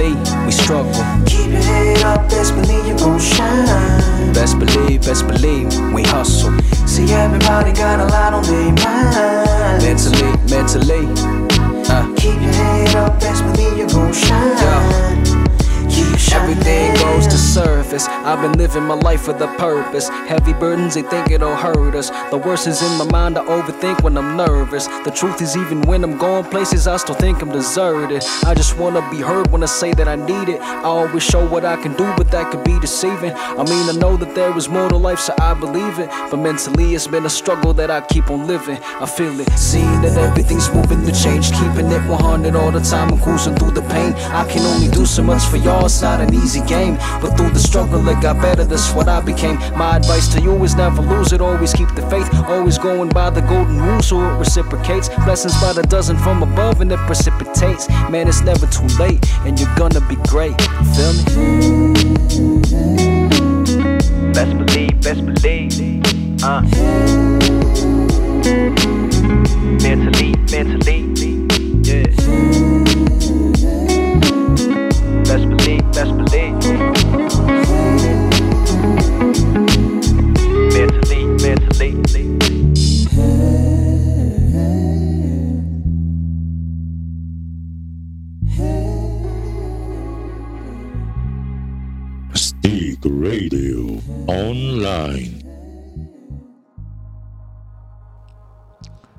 Mentally, 0.00 0.46
we 0.46 0.52
struggle. 0.52 0.92
Keep 1.26 1.52
your 1.52 1.62
head 1.62 2.02
up, 2.04 2.28
best 2.30 2.54
believe 2.54 2.86
you 2.86 2.96
gon' 2.96 3.20
shine. 3.20 4.32
Best 4.32 4.58
believe, 4.58 5.02
best 5.02 5.26
believe, 5.26 5.66
we 5.92 6.02
hustle. 6.04 6.58
See, 6.86 7.12
everybody 7.12 7.72
got 7.72 8.00
a 8.00 8.06
lot 8.06 8.32
on 8.32 8.42
their 8.44 8.72
mind. 8.72 9.82
Mentally, 9.82 10.32
mentally, 10.48 11.06
uh. 11.90 12.14
Keep 12.16 12.40
your 12.40 12.52
head 12.52 12.96
up, 12.96 13.20
best 13.20 13.44
believe 13.44 13.76
you're 13.76 13.88
gon' 13.88 14.12
shine. 14.14 14.56
Shining. 14.56 15.49
Everything 16.32 16.94
goes 16.94 17.26
to 17.26 17.36
surface. 17.36 18.06
I've 18.08 18.40
been 18.40 18.52
living 18.52 18.84
my 18.84 18.94
life 18.94 19.26
with 19.26 19.40
a 19.40 19.48
purpose. 19.58 20.08
Heavy 20.08 20.52
burdens, 20.52 20.94
they 20.94 21.02
think 21.02 21.30
it'll 21.30 21.56
hurt 21.56 21.94
us. 21.96 22.10
The 22.30 22.38
worst 22.38 22.68
is 22.68 22.82
in 22.82 22.98
my 22.98 23.04
mind, 23.06 23.36
I 23.36 23.44
overthink 23.46 24.02
when 24.02 24.16
I'm 24.16 24.36
nervous. 24.36 24.86
The 25.04 25.10
truth 25.10 25.42
is, 25.42 25.56
even 25.56 25.82
when 25.82 26.04
I'm 26.04 26.16
going 26.18 26.44
places, 26.44 26.86
I 26.86 26.98
still 26.98 27.16
think 27.16 27.42
I'm 27.42 27.50
deserted. 27.50 28.22
I 28.44 28.54
just 28.54 28.78
wanna 28.78 29.08
be 29.10 29.18
heard 29.18 29.50
when 29.50 29.62
I 29.64 29.66
say 29.66 29.92
that 29.94 30.06
I 30.06 30.14
need 30.14 30.48
it. 30.48 30.60
I 30.60 30.84
always 30.84 31.24
show 31.24 31.46
what 31.48 31.64
I 31.64 31.76
can 31.82 31.94
do, 31.94 32.12
but 32.16 32.30
that 32.30 32.50
could 32.50 32.64
be 32.64 32.78
deceiving. 32.78 33.32
I 33.34 33.64
mean, 33.64 33.88
I 33.88 33.92
know 33.92 34.16
that 34.16 34.34
there 34.34 34.56
is 34.56 34.68
more 34.68 34.88
to 34.88 34.96
life, 34.96 35.18
so 35.18 35.34
I 35.40 35.54
believe 35.54 35.98
it. 35.98 36.10
But 36.30 36.36
mentally, 36.36 36.94
it's 36.94 37.06
been 37.06 37.26
a 37.26 37.30
struggle 37.30 37.72
that 37.74 37.90
I 37.90 38.02
keep 38.02 38.30
on 38.30 38.46
living. 38.46 38.78
I 39.00 39.06
feel 39.06 39.40
it. 39.40 39.50
Seeing 39.58 40.02
that 40.02 40.16
everything's 40.16 40.72
moving 40.72 41.04
to 41.06 41.12
change, 41.12 41.50
keeping 41.52 41.90
it 41.90 42.02
100 42.08 42.54
all 42.54 42.70
the 42.70 42.80
time 42.80 43.08
and 43.08 43.20
cruising 43.20 43.56
through 43.56 43.72
the 43.72 43.82
pain. 43.82 44.12
I 44.30 44.44
can 44.48 44.62
only 44.66 44.88
do 44.88 45.04
so 45.04 45.22
much 45.22 45.42
for 45.44 45.56
y'all, 45.56 45.88
not 46.19 46.19
an 46.20 46.34
easy 46.34 46.60
game. 46.66 46.94
But 47.20 47.36
through 47.36 47.50
the 47.50 47.58
struggle, 47.58 48.06
it 48.08 48.20
got 48.20 48.40
better, 48.40 48.64
that's 48.64 48.92
what 48.94 49.08
I 49.08 49.20
became. 49.20 49.56
My 49.76 49.96
advice 49.96 50.28
to 50.34 50.40
you 50.40 50.62
is 50.64 50.74
never 50.74 51.02
lose 51.02 51.32
it, 51.32 51.40
always 51.40 51.72
keep 51.72 51.88
the 51.94 52.02
faith. 52.08 52.28
Always 52.48 52.78
going 52.78 53.08
by 53.08 53.30
the 53.30 53.40
golden 53.42 53.80
rule 53.80 54.02
so 54.02 54.20
it 54.20 54.38
reciprocates. 54.38 55.08
Blessings 55.24 55.60
by 55.60 55.72
the 55.72 55.82
dozen 55.82 56.16
from 56.16 56.42
above 56.42 56.80
and 56.80 56.92
it 56.92 56.98
precipitates. 57.00 57.88
Man, 58.10 58.28
it's 58.28 58.42
never 58.42 58.66
too 58.66 58.86
late, 58.98 59.24
and 59.44 59.58
you're 59.58 59.74
gonna 59.76 60.00
be 60.08 60.16
great. 60.28 60.54
You 60.60 60.84
feel 60.94 61.12
me? 61.12 62.20
Best 64.32 64.56
believe, 64.58 65.00
best 65.02 65.24
believe. 65.26 66.42
Uh. 66.42 66.62
Mentally, 69.82 70.34
mentally. 70.50 71.19
Online. 94.30 95.42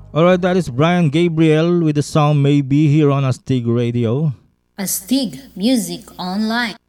Alright, 0.08 0.40
that 0.40 0.56
is 0.56 0.72
Brian 0.72 1.12
Gabriel 1.12 1.84
with 1.84 2.00
the 2.00 2.04
song 2.04 2.40
Maybe 2.40 2.88
here 2.88 3.12
on 3.12 3.28
Astig 3.28 3.68
Radio. 3.68 4.32
Astig 4.80 5.36
Music 5.52 6.08
Online. 6.16 6.80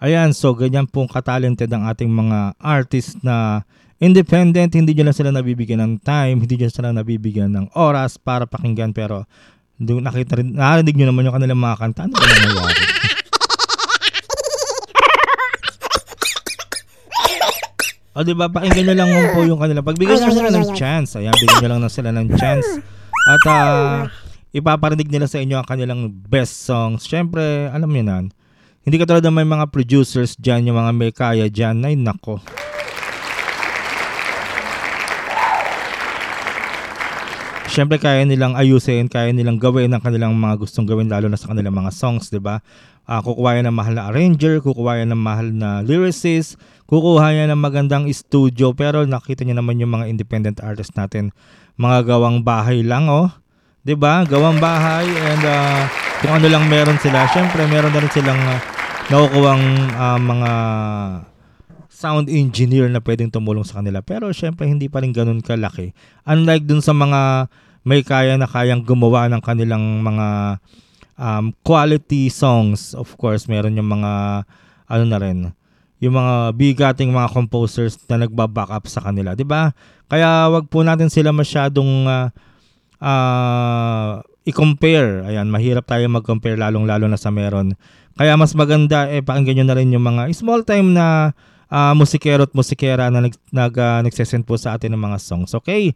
Ayan, 0.00 0.32
so 0.32 0.56
ganyan 0.56 0.88
pong 0.88 1.12
katalented 1.12 1.68
ang 1.68 1.84
ating 1.84 2.08
mga 2.08 2.56
artist 2.56 3.20
na 3.20 3.68
independent, 4.00 4.72
hindi 4.72 4.96
nyo 4.96 5.12
lang 5.12 5.18
sila 5.20 5.28
nabibigyan 5.28 5.84
ng 5.84 5.94
time, 6.00 6.40
hindi 6.40 6.56
nyo 6.56 6.72
sila 6.72 6.88
nabibigyan 6.96 7.52
ng 7.52 7.76
oras 7.76 8.16
para 8.16 8.48
pakinggan 8.48 8.96
pero 8.96 9.28
doon 9.76 10.08
nakita 10.08 10.40
rin, 10.40 10.56
narinig 10.56 10.96
nyo 10.96 11.12
naman 11.12 11.28
yung 11.28 11.36
kanilang 11.36 11.60
mga 11.60 11.76
kanta. 11.84 12.00
Ano 12.08 12.16
ba 12.16 12.24
nangyayari? 12.24 12.97
O 18.18 18.26
diba, 18.26 18.50
pakinggan 18.50 18.82
nyo 18.82 18.94
lang 18.98 19.10
po 19.30 19.46
yung 19.46 19.62
kanila. 19.62 19.78
Pagbigyan 19.78 20.18
nyo 20.18 20.34
sila 20.34 20.50
ng 20.50 20.74
chance. 20.74 21.14
Ayan, 21.14 21.30
bigyan 21.38 21.58
nyo 21.62 21.70
lang 21.70 21.82
na 21.86 21.90
sila 21.92 22.10
ng 22.10 22.34
chance. 22.34 22.66
At 23.30 23.42
ah, 23.46 24.10
ipaparinig 24.50 25.06
nila 25.06 25.30
sa 25.30 25.38
inyo 25.38 25.54
ang 25.54 25.68
kanilang 25.70 26.10
best 26.10 26.66
songs. 26.66 27.06
Siyempre, 27.06 27.70
alam 27.70 27.86
nyo 27.86 28.02
na, 28.02 28.26
hindi 28.82 28.96
katulad 28.98 29.22
ng 29.22 29.38
may 29.38 29.46
mga 29.46 29.70
producers 29.70 30.34
dyan, 30.34 30.66
yung 30.66 30.82
mga 30.82 30.92
may 30.98 31.14
kaya 31.14 31.46
dyan, 31.46 31.86
ay 31.86 31.94
nako. 31.94 32.42
Siyempre 37.70 38.02
kaya 38.02 38.26
nilang 38.26 38.58
ayusin, 38.58 39.06
kaya 39.06 39.30
nilang 39.30 39.62
gawin 39.62 39.94
ang 39.94 40.02
kanilang 40.02 40.34
mga 40.34 40.58
gustong 40.58 40.88
gawin 40.88 41.06
lalo 41.06 41.30
na 41.30 41.38
sa 41.38 41.54
kanilang 41.54 41.78
mga 41.78 41.94
songs, 41.94 42.26
'di 42.26 42.42
ba? 42.42 42.58
Ah, 43.08 43.24
kukuha 43.24 43.56
yan 43.56 43.72
ng 43.72 43.76
mahal 43.76 43.96
na 43.96 44.12
arranger, 44.12 44.60
kukuha 44.60 45.00
yan 45.00 45.16
ng 45.16 45.22
mahal 45.24 45.48
na 45.48 45.80
lyricist, 45.80 46.60
kukuha 46.84 47.32
yan 47.32 47.48
ng 47.56 47.56
magandang 47.56 48.04
studio, 48.12 48.76
pero 48.76 49.08
nakita 49.08 49.48
niyo 49.48 49.56
naman 49.56 49.80
yung 49.80 49.96
mga 49.96 50.12
independent 50.12 50.60
artists 50.60 50.92
natin, 50.92 51.32
mga 51.80 52.04
gawang 52.04 52.44
bahay 52.44 52.84
lang, 52.84 53.08
oh. 53.08 53.32
'Di 53.80 53.96
ba? 53.96 54.28
Gawang 54.28 54.60
bahay 54.60 55.08
and 55.08 55.42
ah, 55.48 55.88
kung 56.20 56.36
ano 56.36 56.52
lang 56.52 56.68
meron 56.68 57.00
sila, 57.00 57.24
syempre 57.32 57.64
meron 57.64 57.96
na 57.96 58.04
rin 58.04 58.12
silang 58.12 58.36
uh, 58.36 58.60
ah, 59.96 60.20
mga 60.20 60.50
sound 61.88 62.28
engineer 62.28 62.92
na 62.92 63.00
pwedeng 63.00 63.32
tumulong 63.32 63.64
sa 63.64 63.80
kanila. 63.80 64.04
Pero 64.04 64.28
syempre 64.36 64.68
hindi 64.68 64.92
pa 64.92 65.00
rin 65.00 65.16
ganun 65.16 65.40
kalaki. 65.40 65.96
Unlike 66.28 66.68
dun 66.68 66.84
sa 66.84 66.92
mga 66.92 67.48
may 67.88 68.04
kaya 68.04 68.36
na 68.36 68.44
kayang 68.44 68.84
gumawa 68.84 69.32
ng 69.32 69.40
kanilang 69.40 70.04
mga 70.04 70.60
um, 71.18 71.52
quality 71.66 72.30
songs. 72.32 72.94
Of 72.94 73.18
course, 73.18 73.50
meron 73.50 73.76
yung 73.76 73.90
mga 73.90 74.46
ano 74.88 75.04
na 75.04 75.18
rin, 75.20 75.38
yung 76.00 76.14
mga 76.16 76.54
bigating 76.56 77.12
mga 77.12 77.34
composers 77.34 77.98
na 78.08 78.24
nagba-back 78.24 78.70
up 78.72 78.86
sa 78.88 79.04
kanila, 79.04 79.34
'di 79.34 79.44
ba? 79.44 79.74
Kaya 80.08 80.48
wag 80.48 80.70
po 80.72 80.80
natin 80.80 81.12
sila 81.12 81.34
masyadong 81.34 82.08
ah, 82.08 82.32
ah, 83.02 84.24
i-compare. 84.48 85.28
Ayan, 85.28 85.52
mahirap 85.52 85.84
tayo 85.84 86.08
mag-compare 86.08 86.56
lalong-lalo 86.56 87.04
na 87.04 87.20
sa 87.20 87.28
meron. 87.28 87.76
Kaya 88.16 88.34
mas 88.34 88.56
maganda 88.56 89.06
eh 89.12 89.20
pakinggan 89.20 89.62
nyo 89.62 89.66
na 89.68 89.76
rin 89.76 89.92
yung 89.92 90.02
mga 90.02 90.32
small 90.32 90.64
time 90.64 90.96
na 90.96 91.36
ah, 91.68 91.92
musikero 91.92 92.48
at 92.48 92.52
musikera 92.56 93.12
na 93.12 93.28
nag, 93.28 93.34
nag, 93.52 93.74
ah, 93.76 94.00
nagsesend 94.00 94.48
po 94.48 94.56
sa 94.56 94.74
atin 94.74 94.96
ng 94.96 95.02
mga 95.02 95.18
songs. 95.20 95.52
Okay? 95.52 95.92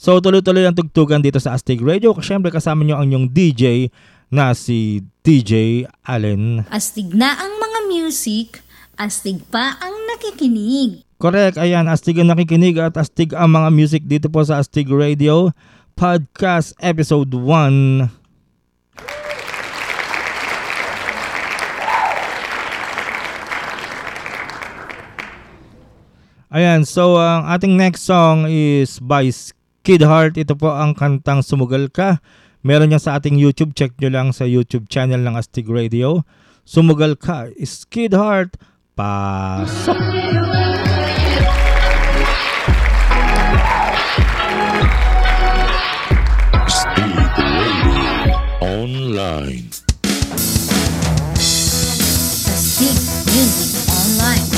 So 0.00 0.18
tuloy-tuloy 0.18 0.64
ang 0.64 0.74
tugtugan 0.74 1.20
dito 1.20 1.36
sa 1.38 1.52
Astig 1.52 1.84
Radio. 1.84 2.16
Siyempre 2.18 2.48
kasama 2.48 2.82
nyo 2.82 2.96
ang 2.98 3.12
inyong 3.12 3.26
DJ 3.28 3.92
na 4.32 4.56
si 4.56 5.04
DJ 5.20 5.84
Allen. 6.08 6.64
Astig 6.72 7.12
na 7.12 7.36
ang 7.36 7.52
mga 7.60 7.78
music, 7.92 8.64
astig 8.96 9.44
pa 9.52 9.76
ang 9.76 9.92
nakikinig. 10.08 11.04
Correct, 11.20 11.60
ayan, 11.60 11.84
astig 11.84 12.16
ang 12.16 12.32
nakikinig 12.32 12.80
at 12.80 12.96
astig 12.96 13.36
ang 13.36 13.52
mga 13.52 13.68
music 13.68 14.02
dito 14.08 14.32
po 14.32 14.40
sa 14.40 14.64
Astig 14.64 14.88
Radio 14.88 15.52
Podcast 15.92 16.72
Episode 16.80 17.28
1. 17.28 18.08
Ayan, 26.52 26.88
so 26.88 27.20
ang 27.20 27.48
ating 27.52 27.76
next 27.76 28.08
song 28.08 28.48
is 28.48 28.96
by 28.96 29.28
Kid 29.84 30.04
Heart. 30.04 30.40
Ito 30.40 30.56
po 30.56 30.72
ang 30.72 30.96
kantang 30.96 31.44
Sumugal 31.44 31.92
Ka. 31.92 32.20
Meron 32.62 32.94
yan 32.94 33.02
sa 33.02 33.18
ating 33.18 33.34
YouTube. 33.38 33.74
Check 33.74 33.98
nyo 33.98 34.10
lang 34.10 34.30
sa 34.30 34.46
YouTube 34.46 34.86
channel 34.86 35.18
ng 35.18 35.34
Astig 35.34 35.66
Radio. 35.66 36.22
Sumugal 36.62 37.18
Ka 37.18 37.50
is 37.58 37.82
Kid 37.90 38.14
Heart. 38.14 38.54
Pasok! 38.94 39.98
Stig 46.70 47.18
Radio 47.34 48.14
Online. 48.62 49.66
Astig 52.46 52.98
Music 53.26 53.74
Online. 53.90 54.51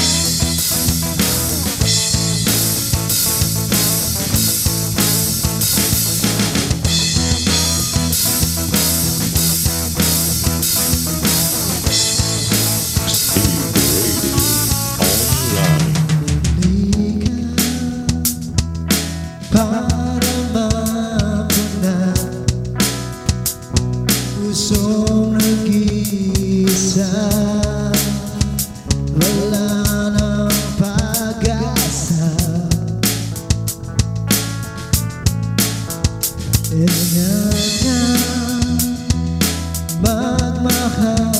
her. 40.96 41.33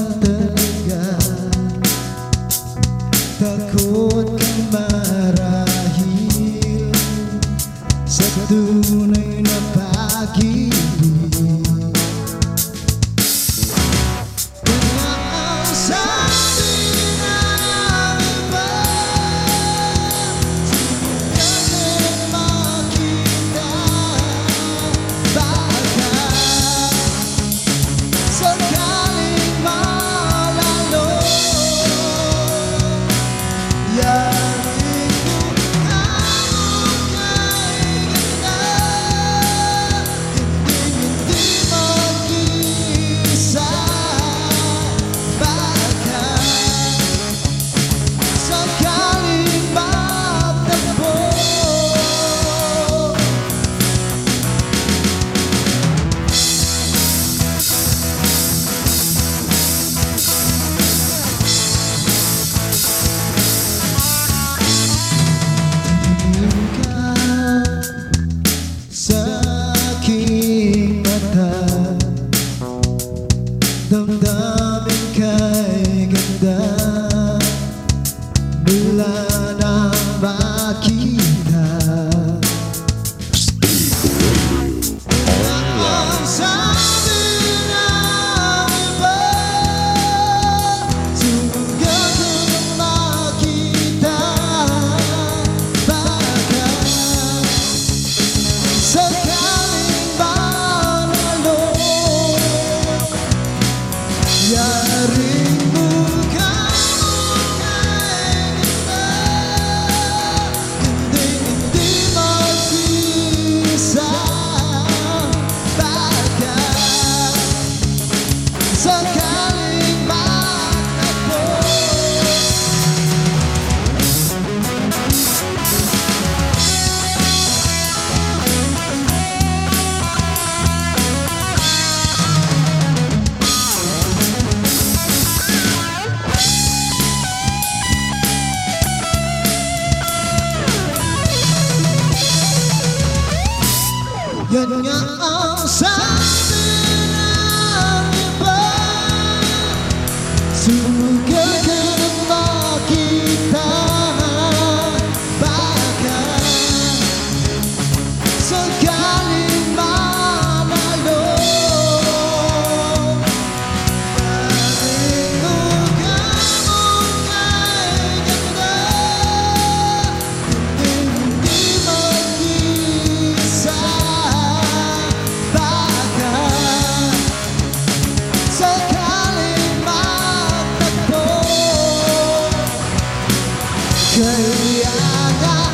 Kaya 184.64 184.96
nga 185.36 185.73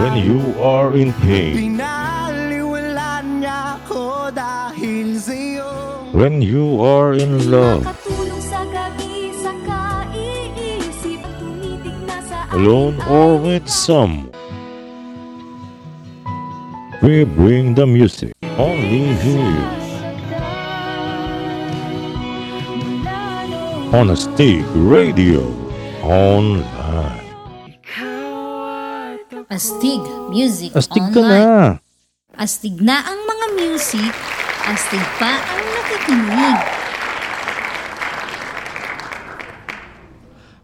When 0.00 0.14
you 0.24 0.40
are 0.64 0.96
in 0.96 1.12
pain, 1.20 1.52
Pinaliwala 1.76 3.20
niya 3.20 3.76
ako 3.76 4.32
dahil 4.32 5.20
sa'yo. 5.20 5.68
When 6.16 6.40
you 6.40 6.80
are 6.80 7.12
in 7.12 7.52
love, 7.52 7.84
Nakatulong 7.84 8.40
sa 8.40 8.64
gabi 8.72 9.28
sa 9.36 9.52
kaiisip 9.60 11.20
at 11.20 11.34
tumitig 11.36 11.98
na 12.08 12.16
sa 12.24 12.48
alone 12.56 12.96
aking 12.96 13.12
or 13.12 13.28
ay- 13.36 13.44
with 13.44 13.66
someone. 13.68 14.32
We 17.04 17.28
bring 17.28 17.76
the 17.76 17.84
music. 17.84 18.32
Only 18.56 19.12
here 19.20 19.64
on 23.92 24.08
a 24.08 24.16
stick 24.16 24.64
radio. 24.72 25.44
Online. 26.00 26.75
Astig 29.56 30.04
Music 30.28 30.68
Astig 30.76 31.00
ka 31.16 31.20
Online. 31.24 31.48
na. 31.48 31.80
Astig 32.36 32.76
na 32.76 33.00
ang 33.00 33.24
mga 33.24 33.46
music, 33.56 34.12
astig 34.68 35.00
pa 35.16 35.32
ang 35.32 35.64
nakikinig. 35.64 36.58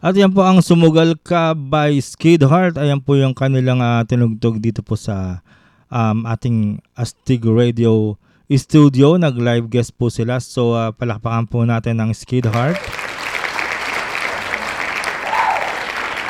At 0.05 0.13
yan 0.13 0.37
po 0.37 0.45
ang 0.45 0.61
Sumugal 0.61 1.17
Ka 1.25 1.57
by 1.57 1.97
Skid 2.05 2.45
Heart. 2.45 2.77
Ayan 2.77 3.01
po 3.01 3.17
yung 3.17 3.33
kanilang 3.33 3.81
ah, 3.81 4.05
tinugtog 4.05 4.61
dito 4.61 4.85
po 4.85 5.01
sa 5.01 5.41
um, 5.89 6.29
ating 6.29 6.85
Astig 6.93 7.49
Radio 7.49 8.21
studio. 8.53 9.17
Nag-live 9.17 9.73
guest 9.73 9.97
po 9.97 10.13
sila. 10.13 10.37
So 10.37 10.77
ah, 10.77 10.93
palakpakan 10.93 11.49
po 11.49 11.65
natin 11.65 11.97
ang 11.97 12.13
Skid 12.13 12.45
Heart. 12.45 13.02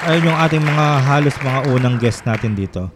Ayun 0.03 0.35
yung 0.35 0.39
ating 0.43 0.67
mga 0.67 0.87
halos 1.07 1.39
mga 1.39 1.61
unang 1.71 1.95
guest 1.95 2.27
natin 2.27 2.59
dito. 2.59 2.91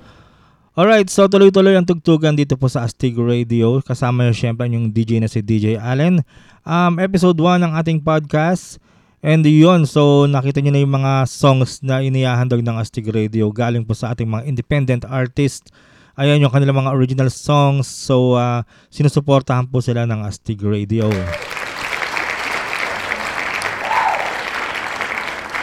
Alright, 0.74 1.06
so 1.06 1.30
tuloy-tuloy 1.30 1.78
ang 1.78 1.86
tugtugan 1.86 2.34
dito 2.34 2.58
po 2.58 2.66
sa 2.66 2.82
Astig 2.82 3.14
Radio. 3.14 3.78
Kasama 3.78 4.26
yung 4.26 4.34
syempre 4.34 4.66
yung 4.66 4.90
DJ 4.90 5.22
na 5.22 5.30
si 5.30 5.38
DJ 5.38 5.78
Allen. 5.78 6.26
Um, 6.66 6.98
episode 6.98 7.38
1 7.38 7.62
ng 7.62 7.72
ating 7.78 8.02
podcast. 8.02 8.82
And 9.22 9.46
yun, 9.46 9.86
so 9.86 10.26
nakita 10.26 10.58
niyo 10.58 10.74
na 10.74 10.82
yung 10.82 10.98
mga 10.98 11.30
songs 11.30 11.78
na 11.78 12.02
inihahandog 12.02 12.66
ng 12.66 12.74
Astig 12.74 13.06
Radio 13.06 13.54
galing 13.54 13.86
po 13.86 13.94
sa 13.94 14.10
ating 14.10 14.26
mga 14.26 14.42
independent 14.42 15.02
artist. 15.06 15.70
Ayan 16.18 16.42
yung 16.42 16.50
kanilang 16.50 16.82
mga 16.82 16.90
original 16.90 17.30
songs. 17.30 17.86
So 17.86 18.34
uh, 18.34 18.66
sinusuportahan 18.90 19.70
po 19.70 19.78
sila 19.78 20.10
ng 20.10 20.26
Astig 20.26 20.58
Radio. 20.58 21.06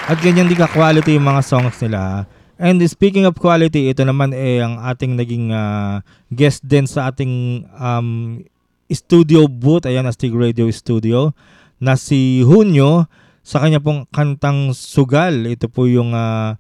At 0.04 0.20
ganyan 0.20 0.52
din 0.52 0.60
ka-quality 0.60 1.16
yung 1.16 1.32
mga 1.32 1.48
songs 1.48 1.80
nila. 1.80 2.28
And 2.60 2.84
speaking 2.92 3.24
of 3.24 3.40
quality, 3.40 3.88
ito 3.88 4.04
naman 4.04 4.36
eh 4.36 4.60
ang 4.60 4.76
ating 4.76 5.16
naging 5.16 5.56
ah, 5.56 6.04
guest 6.28 6.60
din 6.60 6.84
sa 6.84 7.08
ating 7.08 7.64
um, 7.72 8.44
studio 8.92 9.48
booth. 9.48 9.88
Ayan, 9.88 10.04
Astig 10.04 10.36
Radio 10.36 10.68
Studio. 10.76 11.32
Na 11.80 11.96
si 11.96 12.44
Hunyo 12.44 13.08
sa 13.48 13.64
kanya 13.64 13.80
pong 13.80 14.04
kantang 14.12 14.76
Sugal. 14.76 15.48
Ito 15.48 15.72
po 15.72 15.88
yung 15.88 16.12
ah, 16.12 16.60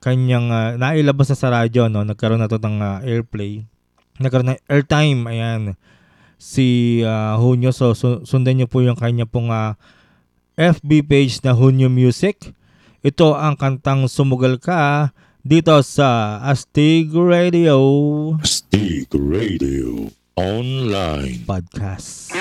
kanyang 0.00 0.48
ah, 0.48 0.72
nailabas 0.80 1.28
na 1.28 1.36
sa 1.36 1.52
radyo. 1.52 1.92
No? 1.92 2.00
Nagkaroon 2.00 2.40
na 2.40 2.48
to 2.48 2.56
ng 2.56 2.80
ah, 2.80 3.04
airplay. 3.04 3.68
Nagkaroon 4.24 4.56
ng 4.56 4.60
airtime. 4.72 5.20
Ayan. 5.28 5.76
Si 6.40 7.00
ah, 7.04 7.36
Hunyo. 7.36 7.76
So, 7.76 7.92
su- 7.92 8.24
sundan 8.24 8.56
niyo 8.56 8.72
po 8.72 8.80
yung 8.80 8.96
kanya 8.96 9.28
pong 9.28 9.52
ah, 9.52 9.76
FB 10.56 11.04
page 11.04 11.44
na 11.44 11.52
Hunyo 11.52 11.92
Music. 11.92 12.56
Ito 13.00 13.32
ang 13.32 13.56
kantang 13.56 14.12
Sumugal 14.12 14.60
Ka 14.60 15.16
dito 15.40 15.72
sa 15.80 16.36
Astig 16.44 17.08
Radio 17.16 17.80
Stick 18.44 19.08
Radio 19.16 20.12
Online. 20.36 21.40
Podcast. 21.48 22.36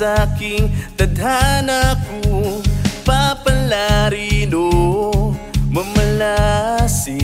Sa 0.00 0.24
aking 0.24 0.72
tadhana 0.96 1.92
ko. 2.08 2.64
Papalarin 3.04 4.48
o 4.56 5.36
mamalasin. 5.68 7.20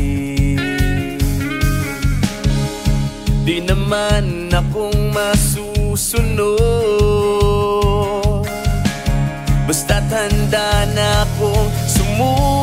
Di 3.49 3.65
naman 3.65 4.53
akong 4.53 5.09
masusunod. 5.09 6.45
Basta 9.65 10.05
tanda 10.13 10.85
na 10.93 11.25
akong 11.25 11.73
sumugod 11.89 12.56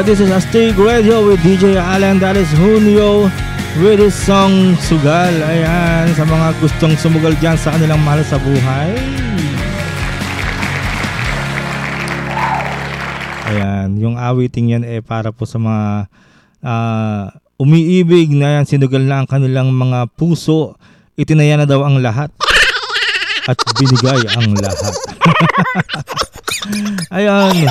Alright, 0.00 0.16
this 0.16 0.24
is 0.24 0.32
Astig 0.32 0.80
Radio 0.80 1.28
with 1.28 1.44
DJ 1.44 1.76
Alan. 1.76 2.16
That 2.24 2.32
is 2.32 2.48
Junio 2.56 3.28
with 3.84 4.00
his 4.00 4.16
song 4.16 4.72
Sugal. 4.80 5.44
Ayan, 5.44 6.16
sa 6.16 6.24
mga 6.24 6.56
gustong 6.56 6.96
sumugal 6.96 7.36
dyan 7.36 7.52
sa 7.60 7.76
kanilang 7.76 8.00
mahal 8.00 8.24
sa 8.24 8.40
buhay. 8.40 8.96
Ayan, 13.52 14.00
yung 14.00 14.16
awiting 14.16 14.72
yan 14.72 14.88
eh 14.88 15.04
para 15.04 15.36
po 15.36 15.44
sa 15.44 15.60
mga 15.60 16.08
ah, 16.64 17.36
umiibig 17.60 18.32
na 18.32 18.56
yan, 18.56 18.64
sinugal 18.64 19.04
na 19.04 19.20
ang 19.20 19.28
kanilang 19.28 19.68
mga 19.68 20.08
puso. 20.16 20.80
Itinaya 21.12 21.60
na 21.60 21.68
daw 21.68 21.84
ang 21.84 22.00
lahat 22.00 22.32
at 23.44 23.58
binigay 23.76 24.24
ang 24.32 24.48
lahat. 24.64 24.96
Ayan. 27.20 27.68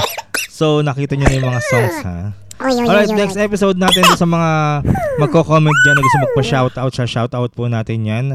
So, 0.59 0.83
nakita 0.83 1.15
niyo 1.15 1.31
na 1.31 1.35
yung 1.39 1.47
mga 1.55 1.63
songs, 1.71 1.97
ha? 2.03 2.35
Alright, 2.59 3.15
next 3.15 3.39
episode 3.39 3.79
natin 3.79 4.03
sa 4.19 4.27
mga 4.27 4.83
magko-comment 5.23 5.77
dyan 5.87 5.95
na 5.95 6.03
gusto 6.03 6.17
magpa-shoutout 6.27 6.91
sa 6.91 7.07
shoutout 7.07 7.55
po 7.55 7.71
natin 7.71 8.03
yan. 8.03 8.25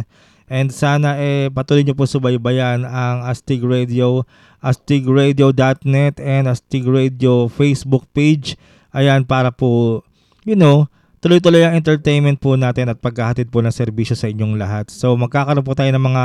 And 0.48 0.72
sana 0.72 1.20
eh 1.20 1.52
patuloy 1.52 1.84
niyo 1.84 1.92
po 1.92 2.08
subaybayan 2.08 2.88
ang 2.88 3.28
Astig 3.28 3.60
Radio, 3.60 4.24
astigradio.net 4.64 6.16
and 6.16 6.48
Astig 6.48 6.88
Radio 6.88 7.52
Facebook 7.52 8.08
page. 8.16 8.56
Ayan 8.96 9.28
para 9.28 9.52
po, 9.52 10.00
you 10.48 10.56
know, 10.56 10.88
tuloy-tuloy 11.20 11.68
ang 11.68 11.76
entertainment 11.76 12.40
po 12.40 12.56
natin 12.56 12.88
at 12.88 12.96
paghahatid 13.04 13.52
po 13.52 13.60
ng 13.60 13.72
serbisyo 13.72 14.16
sa 14.16 14.32
inyong 14.32 14.56
lahat. 14.56 14.88
So 14.88 15.12
magkakaroon 15.20 15.68
po 15.68 15.76
tayo 15.76 15.92
ng 15.92 16.00
mga 16.00 16.24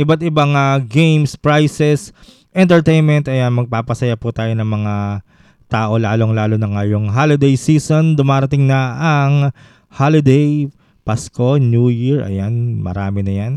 iba't 0.00 0.24
ibang 0.24 0.56
ah, 0.56 0.80
games, 0.80 1.36
prizes, 1.36 2.16
entertainment. 2.56 3.28
Ayan, 3.28 3.52
magpapasaya 3.52 4.16
po 4.16 4.32
tayo 4.32 4.56
ng 4.56 4.64
mga 4.64 4.94
tao 5.74 5.98
lalong-lalo 5.98 6.54
na 6.54 6.70
ngayong 6.70 7.10
holiday 7.10 7.58
season. 7.58 8.14
Dumarating 8.14 8.70
na 8.70 8.94
ang 8.94 9.34
holiday, 9.90 10.70
Pasko, 11.02 11.58
New 11.58 11.90
Year. 11.90 12.22
Ayan, 12.22 12.78
marami 12.78 13.26
na 13.26 13.34
yan. 13.34 13.52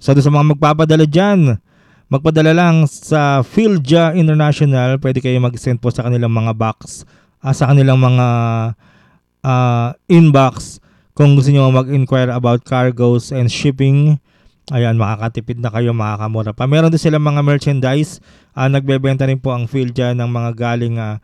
So 0.00 0.16
sa 0.16 0.32
mga 0.32 0.56
magpapadala 0.56 1.04
dyan, 1.04 1.60
magpadala 2.08 2.56
lang 2.56 2.88
sa 2.88 3.44
Philja 3.44 4.16
International. 4.16 4.96
Pwede 4.96 5.20
kayo 5.20 5.36
mag-send 5.44 5.84
po 5.84 5.92
sa 5.92 6.08
kanilang 6.08 6.32
mga 6.32 6.56
box, 6.56 7.04
ah, 7.44 7.52
sa 7.52 7.68
kanilang 7.68 8.00
mga 8.00 8.26
ah, 9.44 9.92
inbox 10.08 10.80
kung 11.12 11.36
gusto 11.36 11.52
nyo 11.52 11.68
mag-inquire 11.68 12.32
about 12.32 12.64
cargoes 12.64 13.28
and 13.28 13.52
shipping. 13.52 14.16
Ayan, 14.72 14.96
makakatipid 14.96 15.60
na 15.60 15.68
kayo, 15.68 15.92
makakamura 15.92 16.56
pa. 16.56 16.64
Meron 16.64 16.88
din 16.88 16.96
silang 16.96 17.26
mga 17.26 17.44
merchandise. 17.44 18.24
Ah, 18.56 18.72
nagbebenta 18.72 19.28
rin 19.28 19.36
po 19.36 19.52
ang 19.52 19.68
Philja 19.68 20.16
ng 20.16 20.30
mga 20.30 20.50
galing 20.56 20.96
ah, 20.96 21.20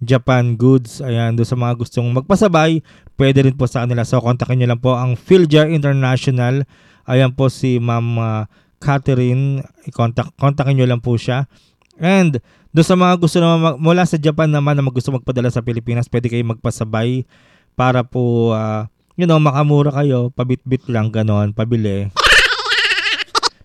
Japan 0.00 0.56
goods. 0.56 1.00
Ayan, 1.00 1.36
doon 1.36 1.48
sa 1.48 1.56
mga 1.56 1.74
gustong 1.80 2.08
magpasabay, 2.12 2.84
pwede 3.16 3.48
rin 3.48 3.56
po 3.56 3.64
sa 3.64 3.84
kanila. 3.84 4.04
So, 4.04 4.20
kontakin 4.20 4.60
nyo 4.60 4.68
lang 4.76 4.82
po 4.82 4.96
ang 4.96 5.16
Philja 5.16 5.64
International. 5.64 6.68
Ayan 7.08 7.32
po 7.32 7.48
si 7.48 7.80
Ma'am 7.80 8.18
ah, 8.20 8.44
Catherine. 8.82 9.64
I-contact, 9.88 10.36
kontakin 10.36 10.76
nyo 10.76 10.86
lang 10.88 11.00
po 11.00 11.16
siya. 11.16 11.48
And 11.96 12.44
doon 12.76 12.86
sa 12.86 12.96
mga 12.98 13.14
gusto 13.16 13.40
naman 13.40 13.58
mag- 13.64 13.80
mula 13.80 14.04
sa 14.04 14.20
Japan 14.20 14.52
naman 14.52 14.76
na 14.76 14.84
gusto 14.84 15.08
magpadala 15.08 15.48
sa 15.48 15.64
Pilipinas, 15.64 16.12
pwede 16.12 16.28
kayo 16.28 16.44
magpasabay 16.44 17.24
para 17.72 18.04
po, 18.04 18.52
ah, 18.52 18.92
you 19.16 19.24
know, 19.24 19.40
makamura 19.40 19.88
kayo. 19.96 20.28
Pabit-bit 20.36 20.84
lang, 20.92 21.08
ganon, 21.08 21.56
pabili. 21.56 22.12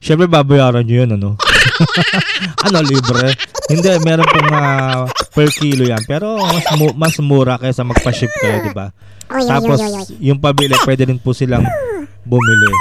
Siyempre, 0.02 0.26
babayaran 0.26 0.88
nyo 0.88 0.96
yun, 1.06 1.12
ano? 1.20 1.51
ano, 2.68 2.80
libre? 2.84 3.36
Hindi, 3.72 3.92
meron 4.04 4.28
pong 4.28 4.52
ah, 4.52 5.06
per 5.32 5.50
kilo 5.54 5.88
yan. 5.88 6.04
Pero 6.06 6.40
mas, 6.40 6.68
mu- 6.76 6.96
mas 6.98 7.16
mura 7.24 7.56
kaysa 7.58 7.88
magpa-ship 7.88 8.32
kayo, 8.42 8.68
di 8.68 8.74
ba? 8.76 8.92
Tapos, 9.32 9.80
yung 10.20 10.40
pabili, 10.44 10.76
pwede 10.84 11.08
rin 11.08 11.20
po 11.20 11.32
silang 11.32 11.64
bumili. 12.28 12.72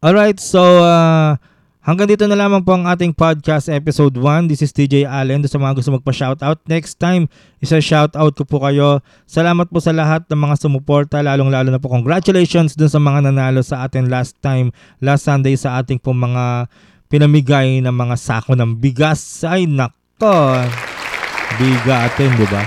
Alright, 0.00 0.40
so 0.40 0.80
uh, 0.80 1.36
hanggang 1.84 2.08
dito 2.08 2.24
na 2.24 2.32
lamang 2.32 2.64
po 2.64 2.72
ang 2.72 2.88
ating 2.88 3.12
podcast 3.12 3.68
episode 3.68 4.16
1. 4.16 4.48
This 4.48 4.64
is 4.64 4.72
TJ 4.72 5.04
Allen. 5.04 5.44
Doon 5.44 5.52
sa 5.52 5.60
mga 5.60 5.76
gusto 5.76 5.92
magpa-shoutout. 5.92 6.56
Next 6.64 6.96
time, 6.96 7.28
isa 7.60 7.76
shoutout 7.84 8.32
ko 8.32 8.48
po 8.48 8.64
kayo. 8.64 9.04
Salamat 9.28 9.68
po 9.68 9.76
sa 9.76 9.92
lahat 9.92 10.24
ng 10.32 10.40
mga 10.40 10.56
sumuporta. 10.56 11.20
Lalong-lalo 11.20 11.68
na 11.68 11.76
po 11.76 11.92
congratulations 11.92 12.72
dun 12.72 12.88
sa 12.88 12.96
mga 12.96 13.28
nanalo 13.28 13.60
sa 13.60 13.84
atin 13.84 14.08
last 14.08 14.40
time, 14.40 14.72
last 15.04 15.28
Sunday 15.28 15.52
sa 15.52 15.76
ating 15.84 16.00
po 16.00 16.16
mga 16.16 16.64
pinamigay 17.10 17.82
ng 17.82 17.90
mga 17.90 18.14
sako 18.14 18.54
ng 18.54 18.78
bigas. 18.78 19.18
Ay, 19.42 19.66
nako. 19.66 20.62
Bigatin, 21.58 22.30
di 22.38 22.46
ba? 22.46 22.62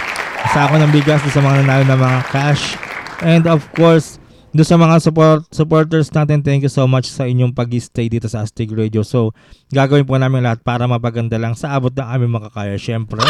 Sako 0.52 0.76
ng 0.84 0.92
bigas 0.92 1.24
sa 1.24 1.40
mga 1.40 1.64
nanalo 1.64 1.88
ng 1.88 2.02
mga 2.04 2.20
cash. 2.28 2.76
And 3.24 3.48
of 3.48 3.64
course, 3.72 4.20
doon 4.52 4.68
sa 4.68 4.76
mga 4.76 5.00
support, 5.00 5.48
supporters 5.50 6.12
natin, 6.12 6.44
thank 6.44 6.62
you 6.62 6.70
so 6.70 6.84
much 6.84 7.08
sa 7.08 7.24
inyong 7.24 7.56
pag-stay 7.56 8.12
dito 8.12 8.28
sa 8.28 8.44
Astig 8.44 8.70
Radio. 8.76 9.02
So, 9.02 9.32
gagawin 9.72 10.04
po 10.04 10.20
namin 10.20 10.44
lahat 10.44 10.60
para 10.62 10.86
mapaganda 10.92 11.40
lang 11.40 11.56
sa 11.56 11.74
abot 11.74 11.90
ng 11.90 12.04
aming 12.04 12.36
makakaya. 12.36 12.76
Siyempre. 12.76 13.24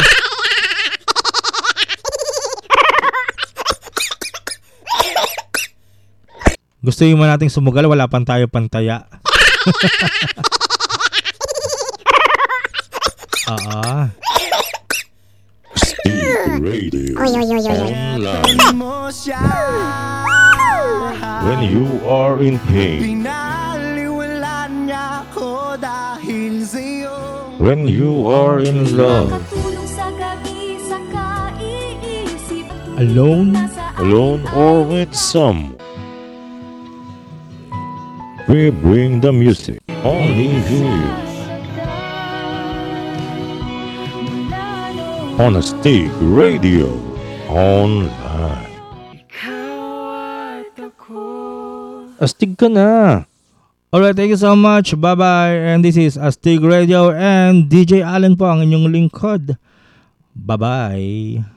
Gusto 6.84 7.08
mo 7.16 7.24
nating 7.24 7.54
sumugal, 7.54 7.88
wala 7.88 8.12
pang 8.12 8.28
tayo 8.28 8.50
pantaya. 8.50 9.08
Oo. 13.44 14.08
Astig 15.74 16.64
Radio 16.64 17.18
Online. 17.20 18.72
mo 18.78 19.12
siya 19.12 19.42
When 21.44 21.60
you 21.68 22.00
are 22.08 22.40
in 22.40 22.56
pain, 22.72 23.04
Pinaliwala 23.04 24.72
niya 24.72 25.28
ako 25.28 25.76
dahil 25.76 26.64
sa'yo 26.64 27.16
when 27.60 27.84
you 27.84 28.28
are 28.32 28.64
in 28.64 28.96
love, 28.96 29.28
Katulong 29.32 29.88
sa 29.92 30.08
gabi 30.16 30.80
sa 30.80 30.98
kaiisip 31.12 32.68
Alone? 32.96 33.52
alone 34.00 34.44
or 34.56 34.84
with 34.88 35.12
someone. 35.12 35.76
We 38.48 38.72
bring 38.72 39.20
the 39.24 39.32
music 39.32 39.80
only 40.04 40.60
you 40.68 40.88
on 45.44 45.60
Astig 45.60 46.08
Radio 46.24 46.88
Online. 47.52 48.72
Astig 52.24 52.56
ka 52.56 52.72
na. 52.72 53.28
Alright, 53.92 54.16
thank 54.16 54.32
you 54.32 54.40
so 54.40 54.56
much. 54.56 54.96
Bye-bye. 54.96 55.76
And 55.76 55.84
this 55.84 56.00
is 56.00 56.16
Astig 56.16 56.64
Radio 56.64 57.12
and 57.12 57.68
DJ 57.68 58.08
Allen 58.08 58.40
po 58.40 58.48
ang 58.48 58.64
inyong 58.64 58.88
lingkod. 58.88 59.60
Bye-bye. 60.32 61.53